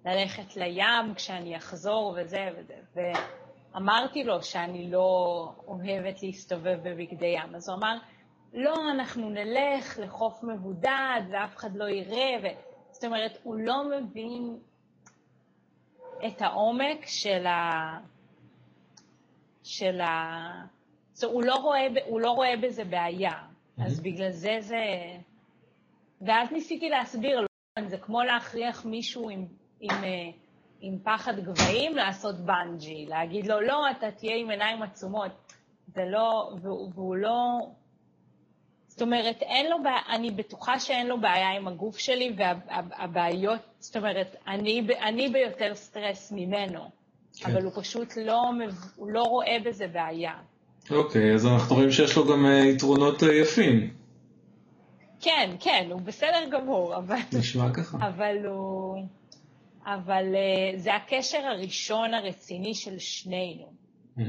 [0.07, 3.13] ללכת לים כשאני אחזור וזה וזה,
[3.77, 7.99] ואמרתי לו שאני לא אוהבת להסתובב בבגדי ים, אז הוא אמר,
[8.55, 12.47] לא, אנחנו נלך לחוף מבודד ואף אחד לא יראה, ו...
[12.91, 14.59] זאת אומרת, הוא לא מבין
[16.27, 17.61] את העומק של ה...
[19.62, 20.09] של ה...
[21.12, 23.43] זאת אומרת, הוא לא רואה, הוא לא רואה בזה בעיה,
[23.87, 24.85] אז בגלל זה זה...
[26.21, 27.47] ואז ניסיתי להסביר לו,
[27.87, 29.47] זה כמו להכריח מישהו עם,
[29.81, 30.31] עם, אה,
[30.81, 35.31] עם פחד גבהים לעשות בנג'י, להגיד לו, לא, אתה תהיה עם עיניים עצומות.
[35.95, 37.59] זה לא, והוא, והוא לא...
[38.87, 43.97] זאת אומרת, אין לו בעיה, אני בטוחה שאין לו בעיה עם הגוף שלי, והבעיות, זאת
[43.97, 46.81] אומרת, אני, אני ביותר סטרס ממנו,
[47.37, 47.51] כן.
[47.51, 48.43] אבל הוא פשוט לא,
[48.97, 50.33] הוא לא רואה בזה בעיה.
[50.91, 53.91] אוקיי, אז אנחנו רואים שיש לו גם אה, יתרונות אה, יפים.
[55.21, 57.17] כן, כן, הוא בסדר גמור, אבל...
[57.33, 57.99] נשמע ככה.
[58.09, 59.07] אבל הוא...
[59.87, 63.72] אבל אה, זה הקשר הראשון הרציני של שנינו.
[64.18, 64.25] אה,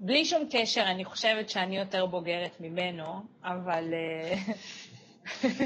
[0.00, 3.04] בלי שום קשר, אני חושבת שאני יותר בוגרת ממנו,
[3.44, 3.94] אבל...
[3.94, 4.34] אה,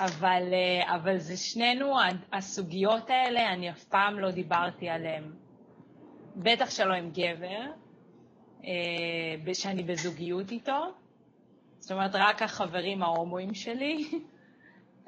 [0.00, 0.42] אבל,
[0.86, 1.94] אבל זה שנינו,
[2.32, 5.24] הסוגיות האלה, אני אף פעם לא דיברתי עליהן.
[6.36, 7.60] בטח שלא עם גבר,
[9.52, 10.92] שאני בזוגיות איתו.
[11.78, 14.04] זאת אומרת, רק החברים ההומואים שלי.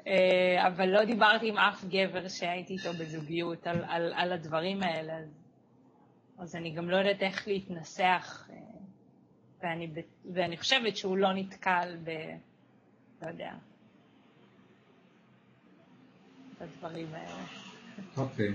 [0.07, 5.17] אה, אבל לא דיברתי עם אף גבר שהייתי איתו בזוגיות על, על, על הדברים האלה.
[5.17, 5.29] אז,
[6.37, 8.55] אז אני גם לא יודעת איך להתנסח, אה,
[9.63, 9.91] ואני,
[10.33, 12.09] ואני חושבת שהוא לא נתקל ב...
[13.21, 13.53] לא יודע,
[16.59, 17.43] בדברים האלה.
[18.17, 18.53] אוקיי.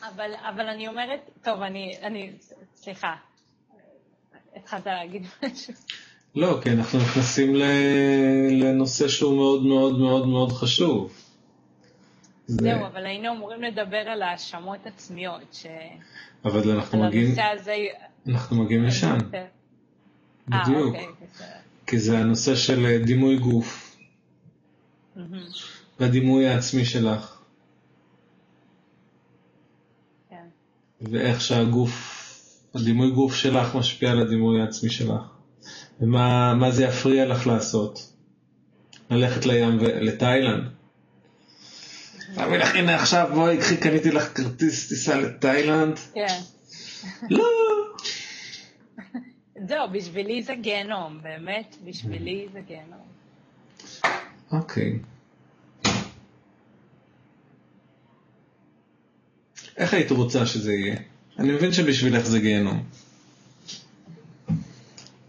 [0.00, 2.32] אבל, אבל אני אומרת, טוב, אני, אני,
[2.74, 3.16] סליחה,
[4.56, 5.74] התחלת להגיד משהו.
[6.34, 7.54] לא, כי אנחנו נכנסים
[8.50, 11.12] לנושא שהוא מאוד מאוד מאוד מאוד חשוב.
[12.46, 15.66] זה- זהו, אבל היינו אמורים לדבר על האשמות עצמיות, ש...
[16.44, 17.34] אבל אנחנו מגיעים.
[18.28, 19.46] אנחנו מגיעים לשם, אה,
[20.48, 20.86] בדיוק.
[20.86, 21.46] אוקיי, בסדר.
[21.86, 23.96] כי זה הנושא של אה, דימוי גוף
[26.00, 27.38] והדימוי העצמי שלך,
[30.30, 30.44] כן.
[31.00, 32.09] ואיך שהגוף,
[32.74, 35.22] הדימוי גוף שלך משפיע על הדימוי העצמי שלך,
[36.00, 38.10] ומה מה זה יפריע לך לעשות.
[39.10, 40.64] ללכת לים ולתאילנד.
[42.34, 45.98] תאמין לך, הנה עכשיו בואי, קחי, קניתי לך כרטיס טיסה לתאילנד.
[46.14, 46.40] כן.
[47.30, 47.44] לא.
[49.68, 53.10] זהו, בשבילי זה גיהנום, באמת, בשבילי זה גיהנום.
[54.52, 54.98] אוקיי.
[59.76, 60.96] איך היית רוצה שזה יהיה?
[61.40, 62.82] אני מבין שבשבילך זה גיהנום.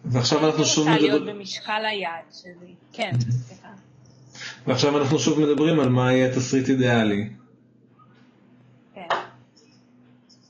[0.05, 2.75] ועכשיו אנחנו שוב רוצה להיות מדברים, במשקל היד שלי.
[2.93, 3.67] כן, סליחה.
[4.67, 7.29] ועכשיו אנחנו שוב מדברים על מה יהיה תסריט אידיאלי.
[8.93, 9.07] כן.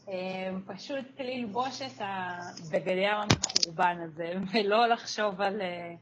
[0.10, 5.94] אה, פשוט ללבוש את הבגדי ים המחורבן הזה, ולא לחשוב על, אה,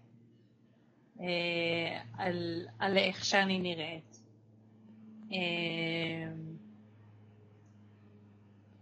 [1.21, 4.19] אה, על, על איך שאני נראית.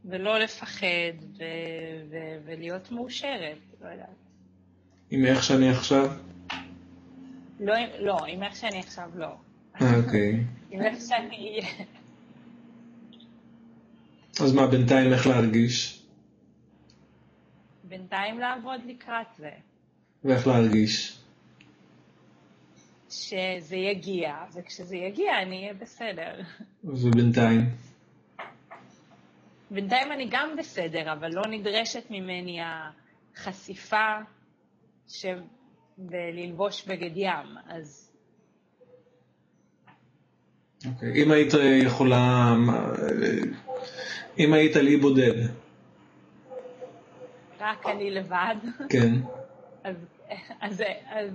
[0.08, 1.44] ולא לפחד ו,
[2.10, 2.16] ו,
[2.46, 4.08] ולהיות מאושרת, לא יודעת.
[5.10, 6.12] עם איך שאני עכשיו?
[7.60, 9.36] לא, לא, עם איך שאני עכשיו לא.
[9.82, 10.44] אה, אוקיי.
[10.72, 11.60] עם איך שאני.
[14.42, 16.04] אז מה, בינתיים איך להרגיש?
[17.84, 19.50] בינתיים לעבוד לקראת זה.
[20.24, 21.18] ואיך להרגיש?
[23.10, 26.42] שזה יגיע, וכשזה יגיע אני אהיה בסדר.
[26.84, 27.70] ובינתיים?
[29.72, 32.60] בינתיים אני גם בסדר, אבל לא נדרשת ממני
[33.36, 34.18] החשיפה
[35.08, 35.26] ש...
[36.10, 38.12] וללבוש בגד ים, אז
[40.86, 41.24] אוקיי.
[41.24, 41.54] אם היית
[41.86, 42.54] יכולה...
[42.58, 42.92] מה-
[44.40, 45.34] אם היית על אי בודד,
[47.60, 48.56] רק אני לבד,
[48.90, 49.14] כן.
[49.84, 49.96] אז,
[50.62, 51.32] אז, אז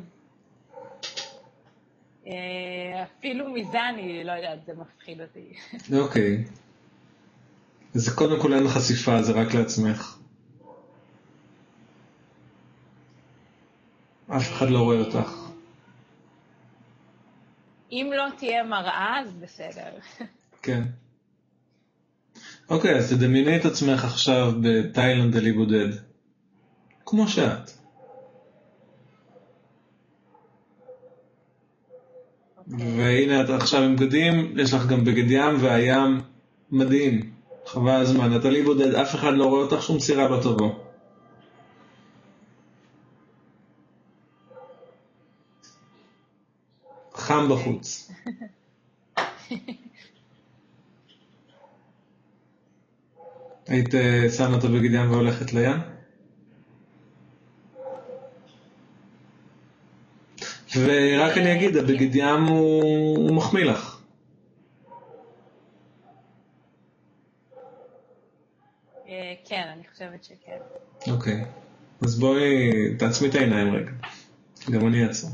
[2.26, 2.32] אה,
[3.02, 5.52] אפילו מזה אני לא יודעת, זה מפחיד אותי.
[5.98, 6.44] אוקיי.
[7.94, 10.18] אז קודם כל אין חשיפה, זה רק לעצמך.
[14.36, 15.42] אף אחד לא רואה אותך.
[17.92, 19.90] אם לא תהיה מראה, אז בסדר.
[20.62, 20.82] כן.
[22.70, 25.88] אוקיי, אז תדמייני את עצמך עכשיו בתאילנד על אי בודד.
[27.06, 27.70] כמו שאת.
[32.68, 36.20] והנה את עכשיו עם בגדים, יש לך גם בגד ים והים
[36.70, 37.32] מדהים.
[37.66, 40.70] חבל הזמן, את על אי בודד, אף אחד לא רואה אותך, שום סירה תבוא.
[47.14, 48.10] חם בחוץ.
[53.66, 55.80] היית אה, שמה את הבגד ים והולכת לים?
[60.76, 62.82] ורק אני אגיד, הבגד ים הוא,
[63.16, 63.98] הוא מחמיא לך.
[69.08, 70.58] אה, כן, אני חושבת שכן.
[71.12, 71.44] אוקיי.
[72.02, 73.90] אז בואי, תעצמי את העיניים רגע.
[74.70, 75.30] גם אני אעצום.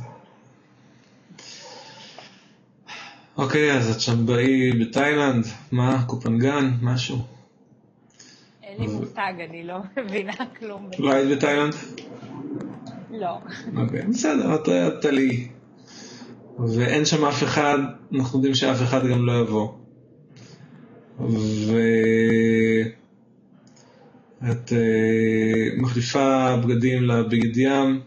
[3.37, 7.19] אוקיי, אז את שם באי בתאילנד, מה, קופנגן, משהו?
[8.63, 10.91] אין לי מושג, אני לא מבינה כלום.
[10.99, 11.75] לא היית בתאילנד?
[13.11, 13.39] לא.
[13.77, 15.49] אוקיי, בסדר, את אי.
[16.59, 17.79] ואין שם אף אחד,
[18.15, 19.69] אנחנו יודעים שאף אחד גם לא יבוא.
[24.43, 28.01] ואת אה, מחליפה בגדים לבגד ים,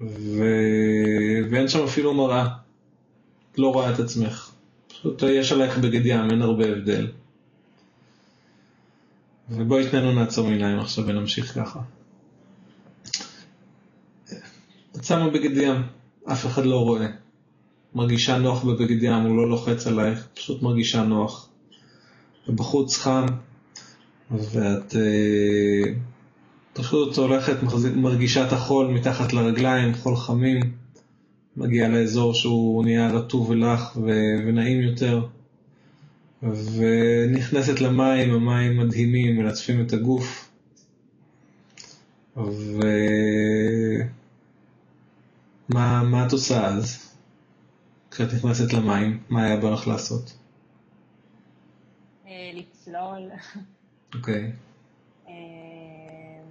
[0.00, 0.44] ו...
[1.50, 2.46] ואין שם אפילו מראה.
[3.52, 4.50] את לא רואה את עצמך.
[4.88, 7.06] פשוט יש עלייך בגד ים, אין הרבה הבדל.
[9.50, 11.80] ובואי תננו נעצום עיניים עכשיו ונמשיך ככה.
[14.96, 15.82] את שמה בגד ים,
[16.32, 17.06] אף אחד לא רואה.
[17.94, 21.48] מרגישה נוח בבגד ים, הוא לא לוחץ עלייך, פשוט מרגישה נוח.
[22.48, 23.26] ובחוץ חם,
[24.30, 25.92] ואת אה,
[26.72, 27.56] פשוט הולכת,
[27.96, 30.60] מרגישה את החול מתחת לרגליים, חול חמים,
[31.56, 33.96] מגיעה לאזור שהוא נהיה רטוב ולח
[34.46, 35.26] ונעים יותר,
[36.42, 40.50] ונכנסת למים, המים מדהימים, מלטפים את הגוף.
[42.36, 42.80] ו...
[45.68, 47.12] מה, מה את עושה אז?
[48.10, 50.36] כשאת נכנסת למים, מה היה בא לך לעשות?
[52.26, 53.30] אה, לצלול,
[54.14, 54.52] אוקיי.
[55.28, 55.32] אה,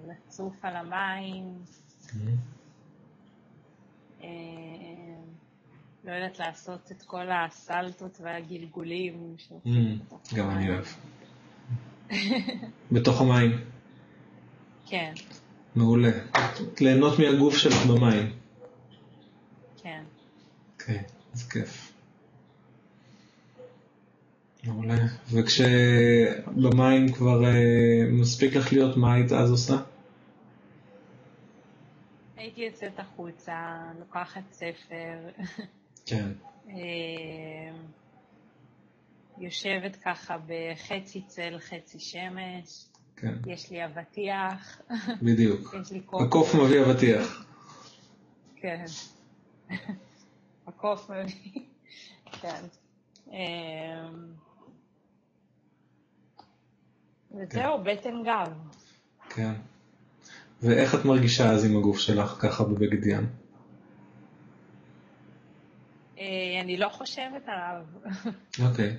[0.08, 1.58] לצוף על המים,
[4.24, 4.28] אה,
[6.04, 9.36] לא יודעת לעשות את כל הסלטות והגלגולים.
[9.66, 9.70] Mm,
[10.36, 10.70] גם אני.
[10.70, 10.86] אוהב.
[12.92, 13.52] בתוך המים,
[14.86, 15.14] כן,
[15.76, 16.12] מעולה.
[16.82, 18.34] ליהנות מהגוף שלך במים.
[19.84, 20.04] כן.
[20.74, 21.85] אוקיי, אז כיף.
[24.66, 24.96] מעולה.
[25.34, 29.76] וכשבמים כבר אה, מספיק לך להיות, מה היית אז עושה?
[32.38, 35.18] הייתי יוצאת החוצה, לוקחת ספר,
[36.06, 36.30] כן.
[36.70, 36.76] אה,
[39.38, 42.86] יושבת ככה בחצי צל, חצי שמש,
[43.16, 44.82] כן, יש לי אבטיח,
[45.22, 45.76] בדיוק.
[45.82, 46.22] יש לי קוף.
[46.22, 47.46] הקוף מביא אבטיח.
[48.56, 48.86] כן.
[50.68, 51.62] הקוף מביא.
[52.42, 52.66] כן.
[57.36, 58.54] אמ, וזהו, בטן גב.
[59.30, 59.54] כן.
[60.62, 63.30] ואיך את מרגישה אז עם הגוף שלך ככה בבגד ים?
[66.18, 67.86] אה, אני לא חושבת עליו.
[68.70, 68.98] אוקיי.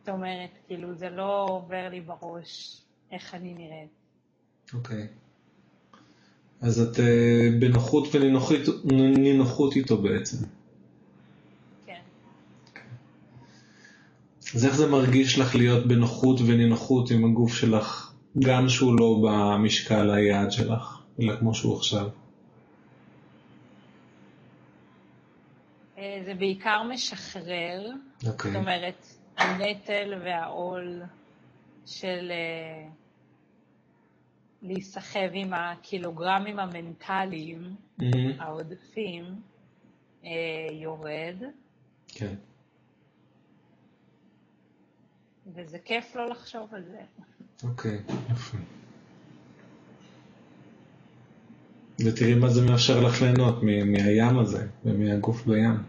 [0.00, 2.82] זאת אומרת, כאילו, זה לא עובר לי בראש
[3.12, 3.90] איך אני נראית.
[4.74, 5.06] אוקיי.
[6.60, 10.36] אז את אה, בנוחות ונינוחות נינוחות איתו בעצם.
[11.86, 12.00] כן.
[14.54, 20.10] אז איך זה מרגיש לך להיות בנוחות ונינוחות עם הגוף שלך, גם שהוא לא במשקל
[20.10, 22.08] היעד שלך, אלא כמו שהוא עכשיו?
[25.98, 27.90] אה, זה בעיקר משחרר.
[28.26, 28.50] אוקיי.
[28.50, 31.02] זאת אומרת, הנטל והעול
[31.86, 32.88] של אה,
[34.62, 38.40] להיסחב עם הקילוגרמים המנטליים, מהמם.
[38.40, 39.24] העודפים,
[40.24, 40.30] אה,
[40.72, 41.36] יורד,
[42.08, 42.34] כן.
[45.54, 47.00] וזה כיף לא לחשוב על זה.
[47.68, 47.98] אוקיי,
[48.32, 48.58] יפה.
[52.04, 55.82] ותראי מה זה מאפשר לך ליהנות מהים הזה ומהגוף בים.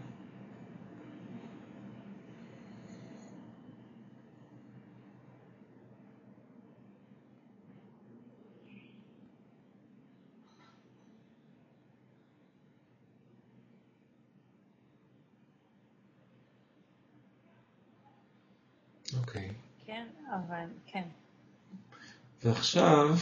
[19.20, 19.48] אוקיי.
[19.86, 20.06] כן,
[20.52, 21.02] אבל כן.
[22.44, 23.16] ועכשיו,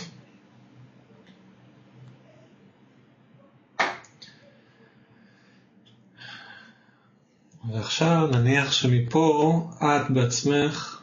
[7.68, 11.02] ועכשיו נניח שמפה את בעצמך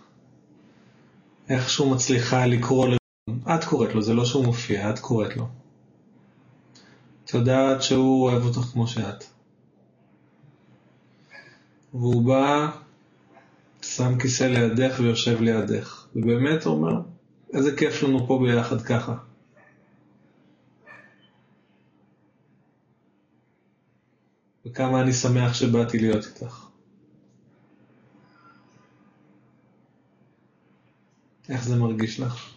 [1.50, 2.98] איכשהו מצליחה לקרוא לו,
[3.56, 5.48] את קוראת לו, זה לא שהוא מופיע, את קוראת לו.
[7.26, 9.24] את יודעת שהוא אוהב אותך כמו שאת.
[11.94, 12.70] והוא בא,
[13.82, 17.02] שם כיסא לידך ויושב לידך, ובאמת אומר,
[17.54, 19.16] איזה כיף לנו פה ביחד ככה.
[24.66, 26.66] וכמה אני שמח שבאתי להיות איתך.
[31.50, 32.54] איך זה מרגיש לך?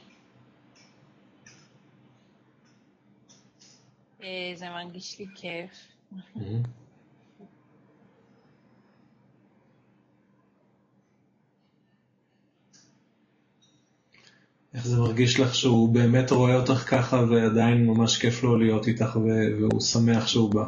[4.22, 5.70] אה, זה מרגיש לי כיף.
[14.74, 19.16] איך זה מרגיש לך שהוא באמת רואה אותך ככה ועדיין ממש כיף לו להיות איתך
[19.60, 20.64] והוא שמח שהוא בא?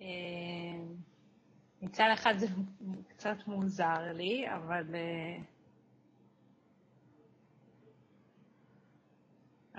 [0.00, 0.06] אה,
[1.82, 2.46] מצד אחד זה
[3.08, 4.94] קצת מוזר לי, אבל...
[4.94, 5.42] אה,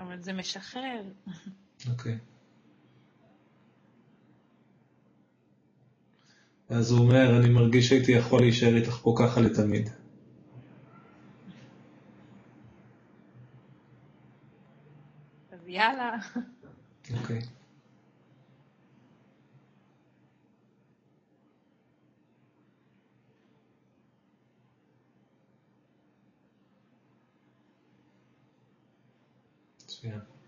[0.00, 1.02] אבל זה משחרר.
[1.90, 2.18] אוקיי.
[6.70, 9.90] אז הוא אומר, אני מרגיש שהייתי יכול להישאר איתך פה ככה לתמיד.
[15.52, 16.16] אז יאללה.
[17.20, 17.40] אוקיי.
[29.84, 30.39] מצוין.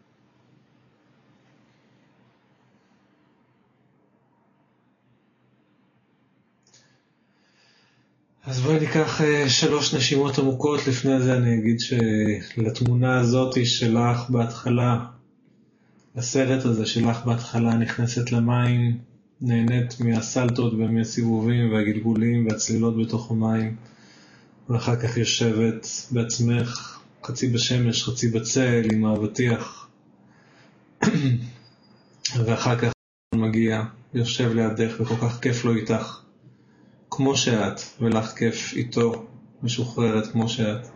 [8.46, 15.04] אז בואי ניקח אה, שלוש נשימות עמוקות, לפני זה אני אגיד שלתמונה הזאת שלך בהתחלה,
[16.16, 18.98] לסרט הזה שלך בהתחלה נכנסת למים,
[19.40, 23.76] נהנית מהסלטות ומהסיבובים והגלגולים והצלילות בתוך המים,
[24.68, 29.88] ואחר כך יושבת בעצמך, חצי בשמש, חצי בצל, עם האבטיח,
[32.44, 32.92] ואחר כך
[33.34, 33.82] מגיע,
[34.14, 36.22] יושב לידך וכל כך כיף לו איתך.
[37.14, 39.26] כמו שאת, ולך כיף איתו,
[39.62, 40.86] משוחררת כמו שאת.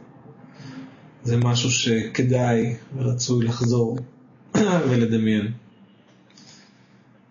[1.23, 3.99] זה משהו שכדאי ורצוי לחזור
[4.89, 5.53] ולדמיין.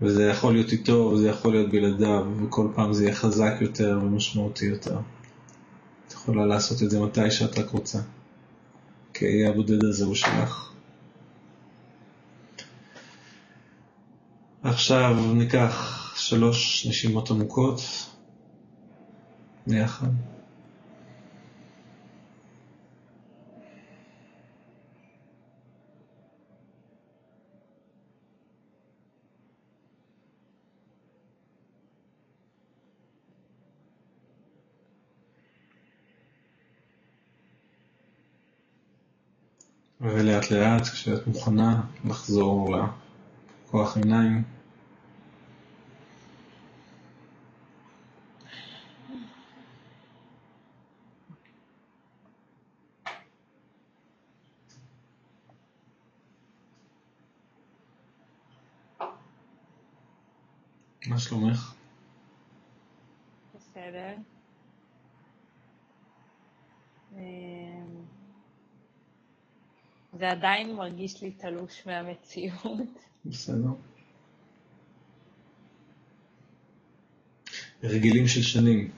[0.01, 4.65] וזה יכול להיות איתו, וזה יכול להיות בלעדיו, וכל פעם זה יהיה חזק יותר ומשמעותי
[4.65, 4.99] יותר.
[6.07, 7.99] את יכולה לעשות את זה מתי שאת רק רוצה.
[9.13, 10.71] כי הבודד הזה הוא שלך.
[14.63, 17.81] עכשיו ניקח שלוש נשימות עמוקות.
[19.67, 20.07] ביחד.
[40.01, 42.75] ולאט לאט כשאת מוכנה לחזור
[43.67, 44.43] לכוח עיניים
[61.15, 61.73] מה שלומך?
[63.55, 64.13] בסדר.
[67.13, 67.19] אמ,
[70.13, 72.99] זה עדיין מרגיש לי תלוש מהמציאות.
[73.25, 73.69] בסדר.
[77.83, 78.91] רגילים של שנים.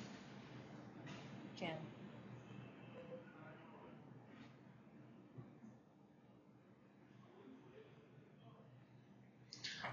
[1.55, 1.75] כן.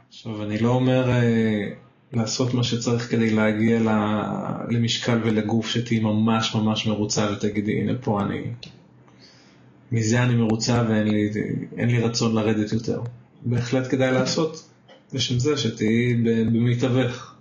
[0.09, 1.84] עכשיו, אני לא אומר אה,
[2.17, 3.81] לעשות מה שצריך כדי להגיע
[4.71, 8.43] למשקל ולגוף שתהיי ממש ממש מרוצה ותגידי, הנה פה אני,
[9.93, 11.31] מזה אני מרוצה ואין לי,
[11.77, 13.03] לי רצון לרדת יותר.
[13.43, 14.69] בהחלט כדאי לעשות
[15.13, 17.35] לשם זה שתהיי במיטבך.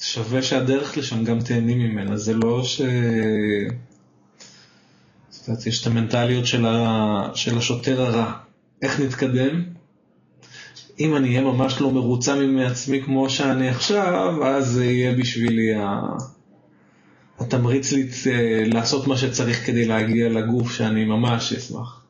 [0.00, 2.80] שווה שהדרך לשם גם תהני ממנה, זה לא ש...
[5.30, 7.30] זאת אומרת, יש את המנטליות של, ה...
[7.34, 8.32] של השוטר הרע.
[8.82, 9.75] איך נתקדם?
[11.00, 16.00] אם אני אהיה ממש לא מרוצה מעצמי כמו שאני עכשיו, אז זה יהיה בשבילי ה...
[17.40, 18.02] התמריץ לי
[18.66, 22.06] לעשות מה שצריך כדי להגיע לגוף שאני ממש אשמח.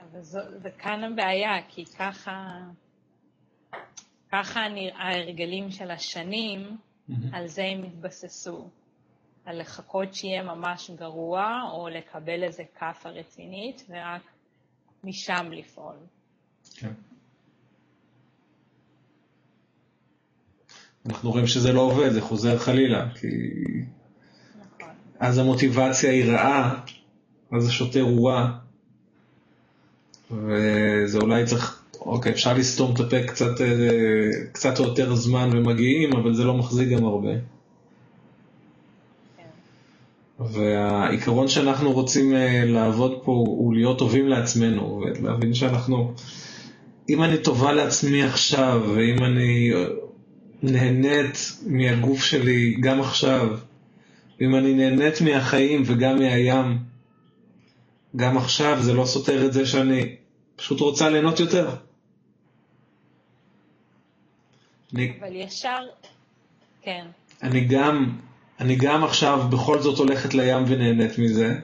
[0.00, 2.60] אבל זו, זה כאן הבעיה, כי ככה,
[4.32, 4.60] ככה
[4.94, 6.60] ההרגלים של השנים,
[7.10, 7.12] mm-hmm.
[7.32, 8.68] על זה הם התבססו.
[9.44, 14.22] על לחכות שיהיה ממש גרוע, או לקבל איזה כאפה רצינית, ורק
[15.04, 15.96] משם לפעול.
[16.74, 16.92] כן.
[21.06, 24.94] אנחנו רואים שזה לא עובד, זה חוזר חלילה, כי נכון.
[25.20, 26.80] אז המוטיבציה היא רעה,
[27.52, 28.50] אז השוטר הוא רע,
[30.30, 33.66] וזה אולי צריך, אוקיי, אפשר לסתום את הפה קצת, אה,
[34.52, 37.32] קצת יותר זמן ומגיעים, אבל זה לא מחזיק גם הרבה.
[40.40, 46.12] והעיקרון שאנחנו רוצים אה, לעבוד פה הוא להיות טובים לעצמנו, ולהבין שאנחנו,
[47.08, 49.70] אם אני טובה לעצמי עכשיו, ואם אני
[50.72, 53.58] נהנית מהגוף שלי גם עכשיו,
[54.40, 56.78] ואם אני נהנית מהחיים וגם מהים,
[58.16, 60.16] גם עכשיו זה לא סותר את זה שאני
[60.56, 61.76] פשוט רוצה ליהנות יותר.
[64.94, 65.78] אבל ישר,
[66.82, 67.06] כן.
[67.42, 68.18] אני גם
[68.60, 71.60] אני גם עכשיו בכל זאת הולכת לים ונהנית מזה,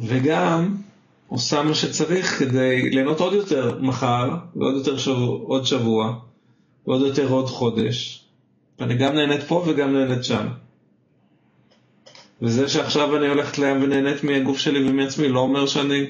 [0.00, 0.76] וגם
[1.32, 6.18] עושה מה שצריך כדי ליהנות עוד יותר מחר, ועוד יותר שבוע, עוד שבוע,
[6.86, 8.24] ועוד יותר עוד חודש.
[8.80, 10.46] אני גם נהנית פה וגם נהנית שם.
[12.42, 16.06] וזה שעכשיו אני הולכת לים ונהנית מהגוף שלי ומעצמי, לא אומר שאני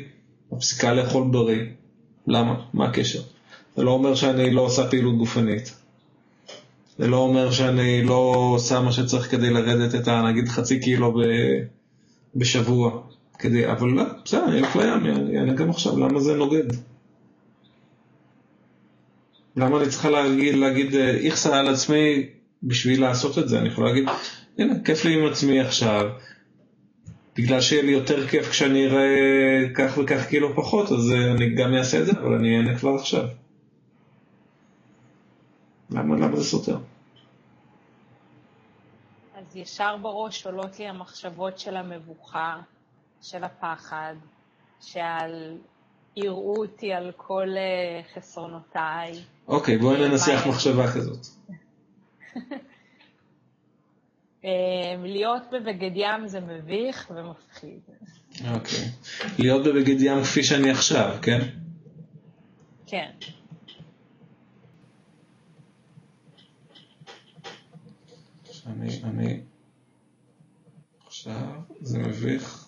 [0.52, 1.64] מפסיקה לאכול בריא.
[2.26, 2.54] למה?
[2.74, 3.20] מה הקשר?
[3.76, 5.74] זה לא אומר שאני לא עושה פעילות גופנית.
[6.98, 10.22] זה לא אומר שאני לא עושה מה שצריך כדי לרדת את ה...
[10.22, 11.18] נגיד חצי קילו ב...
[12.36, 13.11] בשבוע.
[13.42, 15.06] כדי, אבל לא, בסדר, אלך לים,
[15.42, 16.64] אני גם עכשיו, למה זה נוגד?
[19.56, 22.26] למה אני צריכה להגיד, להגיד איכסה על עצמי
[22.62, 23.58] בשביל לעשות את זה?
[23.58, 24.04] אני יכול להגיד,
[24.58, 26.10] הנה, כיף לי עם עצמי עכשיו,
[27.36, 29.08] בגלל שיהיה לי יותר כיף כשאני אראה
[29.74, 33.24] כך וכך קילו פחות, אז אני גם אעשה את זה, אבל אני אענה כבר עכשיו.
[35.90, 36.76] למה, למה זה סותר?
[39.36, 42.60] אז ישר בראש עולות לי המחשבות של המבוכה,
[43.22, 44.14] של הפחד,
[44.80, 45.58] שעל
[46.16, 49.12] יראו אותי על כל אה, חסרונותיי.
[49.48, 51.26] אוקיי, בואי ננסח מחשבה כזאת.
[54.44, 54.50] אה,
[55.02, 57.80] להיות בבגד ים זה מביך ומפחיד.
[58.54, 58.88] אוקיי.
[59.38, 61.40] להיות בבגד ים כפי שאני עכשיו, כן?
[62.86, 63.10] כן.
[68.66, 69.40] אני, אני,
[71.06, 72.61] עכשיו, זה מביך.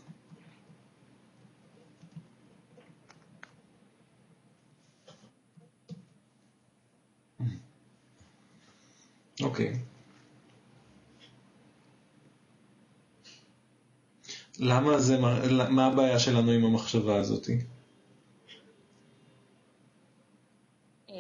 [9.43, 9.79] אוקיי.
[14.59, 15.19] למה זה,
[15.71, 17.47] מה הבעיה שלנו עם המחשבה הזאת?
[21.11, 21.15] אה,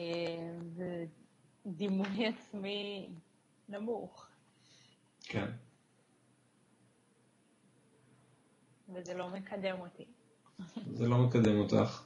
[1.67, 3.09] דימוי עצמי
[3.69, 4.27] נמוך.
[5.23, 5.51] כן.
[8.95, 10.05] וזה לא מקדם אותי.
[10.93, 12.03] זה לא מקדם אותך.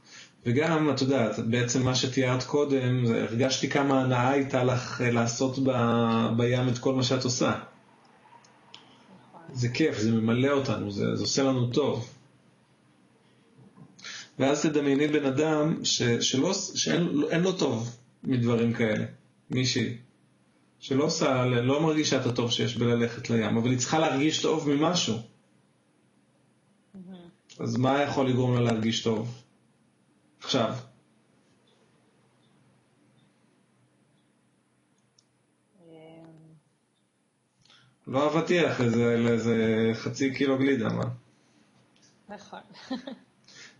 [0.49, 5.70] וגם, את יודעת, בעצם מה שתיארת קודם, הרגשתי כמה הנאה הייתה לך לעשות ב,
[6.36, 7.53] בים את כל מה שאת עושה.
[9.53, 12.11] זה כיף, זה ממלא אותנו, זה, זה עושה לנו טוב.
[14.38, 19.05] ואז תדמייני בן אדם ש, שלא, שאין לו טוב מדברים כאלה,
[19.51, 19.96] מישהי.
[20.80, 25.14] שלא עושה, לא מרגישה את הטוב שיש בללכת לים, אבל היא צריכה להרגיש טוב ממשהו.
[25.14, 27.62] Mm-hmm.
[27.62, 29.42] אז מה יכול לגרום לה להרגיש טוב?
[30.41, 30.74] עכשיו.
[38.07, 41.05] לא אבטיח, איזה חצי קילו גלידה, מה?
[42.28, 42.59] נכון.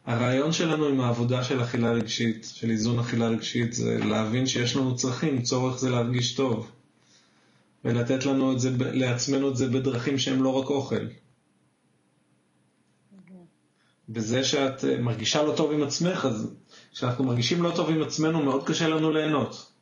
[0.07, 4.97] הרעיון שלנו עם העבודה של אכילה רגשית, של איזון אכילה רגשית, זה להבין שיש לנו
[4.97, 6.71] צרכים, צורך זה להרגיש טוב.
[7.85, 11.07] ולתת לנו את זה, לעצמנו את זה בדרכים שהם לא רק אוכל.
[14.09, 16.51] בזה שאת אה, מרגישה לא טוב עם עצמך, אז
[16.93, 19.73] כשאנחנו מרגישים לא טוב עם עצמנו, מאוד קשה לנו ליהנות.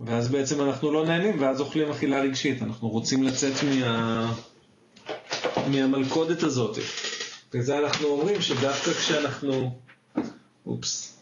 [0.00, 2.62] ואז בעצם אנחנו לא נהנים, ואז אוכלים אכילה רגשית.
[2.62, 4.32] אנחנו רוצים לצאת מה...
[5.70, 6.78] מהמלכודת הזאת.
[7.54, 9.78] וזה אנחנו אומרים שדווקא כשאנחנו...
[10.66, 11.18] אופס.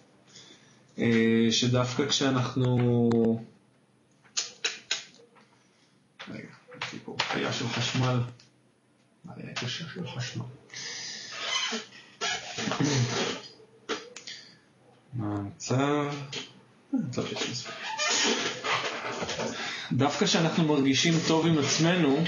[0.99, 3.11] אה, שדווקא כשאנחנו...
[6.29, 6.56] רגע,
[7.21, 8.21] חיה של חשמל.
[9.25, 10.45] מה היה קשה של חשמל?
[15.13, 16.15] מה המצב?
[16.93, 17.73] זמן.
[19.93, 22.25] דווקא כשאנחנו מרגישים טוב עם עצמנו,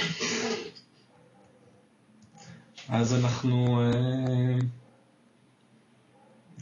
[2.89, 4.59] אז אנחנו אה,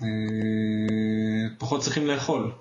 [0.03, 0.09] אה,
[1.59, 2.53] פחות צריכים לאכול.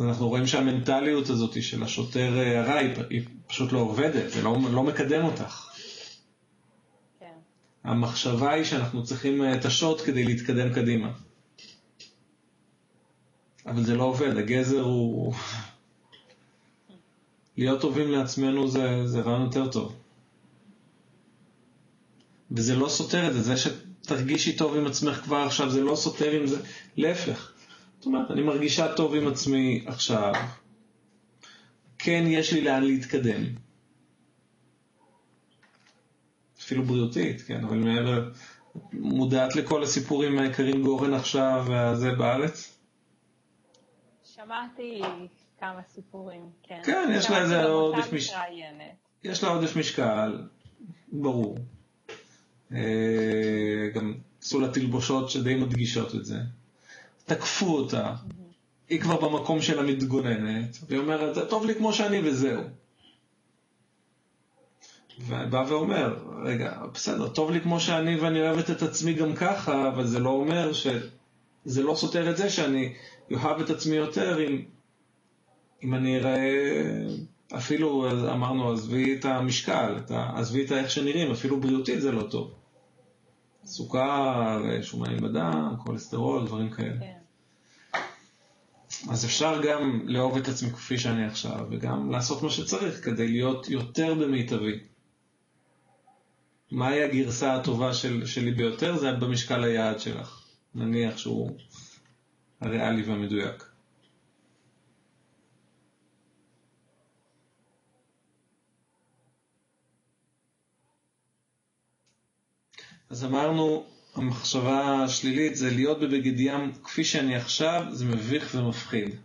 [0.00, 4.56] אנחנו רואים שהמנטליות הזאת של השוטר אה, הרע היא, היא פשוט לא עובדת, זה לא,
[4.72, 5.68] לא מקדם אותך.
[7.20, 7.26] כן.
[7.84, 11.12] המחשבה היא שאנחנו צריכים אה, את השוט כדי להתקדם קדימה.
[13.66, 15.34] אבל זה לא עובד, הגזר הוא...
[17.56, 19.96] להיות טובים לעצמנו זה, זה רעיון יותר טוב.
[22.50, 26.30] וזה לא סותר את זה, זה שתרגישי טוב עם עצמך כבר עכשיו, זה לא סותר
[26.30, 26.60] עם זה,
[26.96, 27.55] להפך.
[28.06, 30.32] זאת אומרת, אני מרגישה טוב עם עצמי עכשיו,
[31.98, 33.42] כן יש לי לאן להתקדם.
[36.60, 38.30] אפילו בריאותית, כן, אבל מעבר,
[38.92, 42.78] מודעת לכל הסיפורים מהיקרים גורן עכשיו והזה בארץ?
[44.24, 45.02] שמעתי
[45.60, 46.80] כמה סיפורים, כן.
[46.84, 48.94] כן, יש לה איזה עודף מש- מתראיינת.
[49.24, 50.42] יש לה עודף משקל,
[51.12, 51.58] ברור.
[52.72, 56.38] אה, גם עשו לה תלבושות שדי מדגישות את זה.
[57.26, 58.14] תקפו אותה,
[58.88, 62.62] היא כבר במקום שלה מתגוננת, והיא אומרת, טוב לי כמו שאני וזהו.
[65.20, 70.06] ובא ואומר, רגע, בסדר, טוב לי כמו שאני ואני אוהבת את עצמי גם ככה, אבל
[70.06, 70.86] זה לא אומר ש...
[71.64, 72.94] זה לא סותר את זה שאני
[73.32, 74.62] אוהב את עצמי יותר אם,
[75.82, 76.38] אם אני אראה,
[77.56, 79.94] אפילו אמרנו, עזבי את המשקל.
[80.10, 82.50] עזבי את האיך שנראים, אפילו בריאותית זה לא טוב.
[83.64, 87.00] סוכר, שומנים בדם, כולסטרול, דברים כאלה.
[87.00, 87.15] כן.
[89.10, 93.68] אז אפשר גם לאהוב את עצמי כפי שאני עכשיו, וגם לעשות מה שצריך כדי להיות
[93.68, 94.78] יותר במיטבי.
[96.70, 98.96] מהי הגרסה הטובה של, שלי ביותר?
[98.96, 100.42] זה במשקל היעד שלך.
[100.74, 101.50] נניח שהוא
[102.60, 103.64] הריאלי והמדויק.
[113.10, 113.86] אז אמרנו,
[114.16, 119.16] המחשבה השלילית זה להיות בבגד ים כפי שאני עכשיו, זה מביך ומפחיד.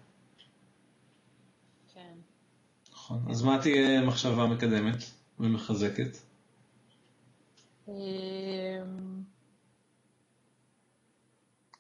[1.94, 2.14] כן.
[2.92, 3.26] נכון.
[3.30, 4.98] אז מה תהיה מחשבה מקדמת
[5.40, 6.18] ומחזקת?
[7.88, 9.24] אמ,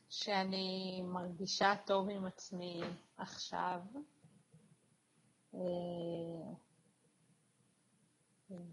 [0.10, 2.82] שאני מרגישה טוב עם עצמי
[3.18, 3.80] עכשיו.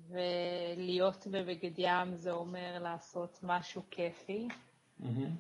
[0.09, 4.49] ולהיות בבגד ים זה אומר לעשות משהו כיפי,
[4.99, 5.37] מהמם.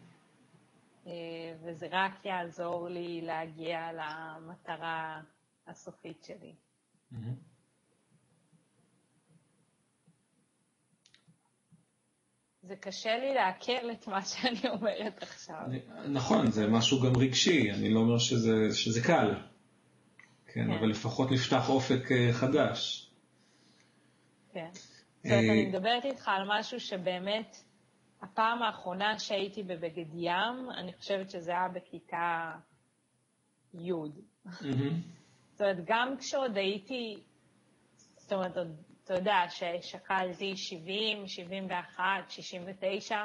[1.06, 1.12] אה,
[1.62, 5.20] וזה רק יעזור לי להגיע למטרה
[5.66, 6.54] הסופית שלי.
[7.10, 7.34] מהמם.
[12.62, 15.56] זה קשה לי לעכל את מה שאני אומרת עכשיו.
[16.08, 19.34] נכון, זה משהו גם רגשי, אני לא אומר שזה, שזה קל.
[20.46, 20.70] כן, כן.
[20.70, 23.07] אבל לפחות נפתח אופק אה, חדש.
[24.58, 24.70] כן.
[25.22, 27.56] זאת אומרת, אה, אני מדברת איתך על משהו שבאמת,
[28.22, 32.52] הפעם האחרונה שהייתי בבגד ים, אני חושבת שזה היה בכיתה
[33.74, 33.92] י'.
[35.52, 37.22] זאת אומרת, גם כשעוד הייתי,
[38.16, 43.24] זאת אומרת, עוד, אתה יודע, ששקלתי 70, 71, 69,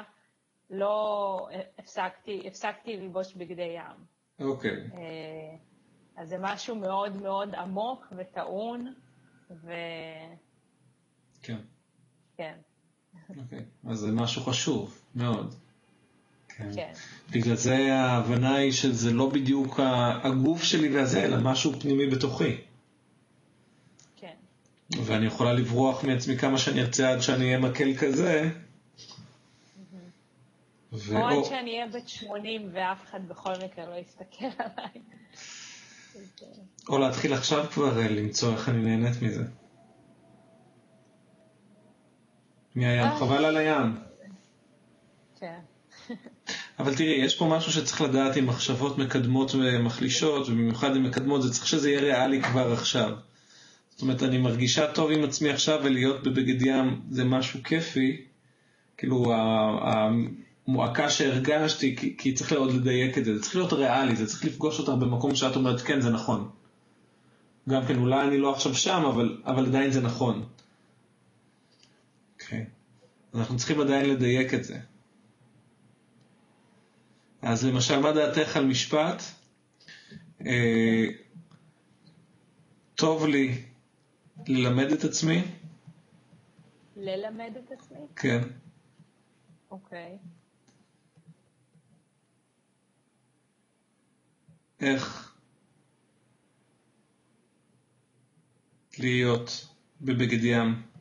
[0.70, 4.04] לא הפסקתי, הפסקתי ללבוש בגדי ים.
[4.48, 5.56] אוקיי, אה,
[6.16, 8.94] אז זה משהו מאוד מאוד עמוק וטעון,
[9.50, 10.43] וכן.
[12.36, 12.54] כן,
[13.28, 13.64] אוקיי.
[13.86, 15.54] אז זה משהו חשוב, מאוד.
[16.48, 16.70] כן.
[16.74, 16.92] כן,
[17.30, 19.80] בגלל זה ההבנה היא שזה לא בדיוק
[20.22, 22.56] הגוף שלי והזה, אלא משהו פנימי בתוכי.
[24.16, 24.34] כן,
[25.04, 28.50] ואני יכולה לברוח מעצמי כמה שאני ארצה עד שאני אהיה מקל כזה.
[30.92, 35.02] ו- או עד שאני אהיה בת 80 ואף אחד בכל מקרה לא יסתכל עליי.
[36.88, 39.44] או להתחיל עכשיו כבר אה, למצוא איך אני נהנית מזה.
[42.74, 43.18] מהים, אה.
[43.18, 43.96] חבל על הים.
[45.40, 45.58] כן,
[46.78, 51.52] אבל תראי, יש פה משהו שצריך לדעת עם מחשבות מקדמות ומחלישות, ובמיוחד עם מקדמות, זה
[51.52, 53.10] צריך שזה יהיה ריאלי כבר עכשיו.
[53.90, 58.24] זאת אומרת, אני מרגישה טוב עם עצמי עכשיו ולהיות בבגד ים זה משהו כיפי,
[58.96, 59.32] כאילו
[60.66, 64.44] המועקה שהרגשתי, כי, כי צריך עוד לדייק את זה, זה צריך להיות ריאלי, זה צריך
[64.44, 66.48] לפגוש אותך במקום שאת אומרת, כן, זה נכון.
[67.68, 70.44] גם כן, אולי אני לא עכשיו שם, אבל, אבל עדיין זה נכון.
[72.44, 72.66] אוקיי.
[72.66, 73.38] Okay.
[73.38, 74.78] אנחנו צריכים עדיין לדייק את זה.
[77.42, 79.22] אז למשל, מה דעתך על משפט?
[80.46, 81.04] אה,
[82.94, 83.62] טוב לי
[84.46, 85.44] ללמד את עצמי.
[86.96, 87.98] ללמד את עצמי?
[88.16, 88.40] כן.
[89.70, 90.18] אוקיי.
[94.80, 95.34] איך
[98.98, 99.66] להיות
[100.00, 100.93] בבגד ים.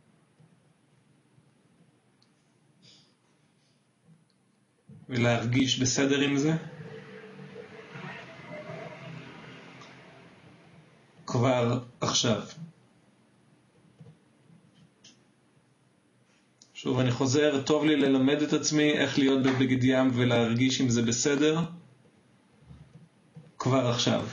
[5.09, 6.53] ולהרגיש בסדר עם זה.
[11.25, 12.41] כבר עכשיו.
[16.73, 21.01] שוב, אני חוזר, טוב לי ללמד את עצמי איך להיות בבגד ים ולהרגיש אם זה
[21.01, 21.59] בסדר,
[23.59, 24.27] כבר עכשיו.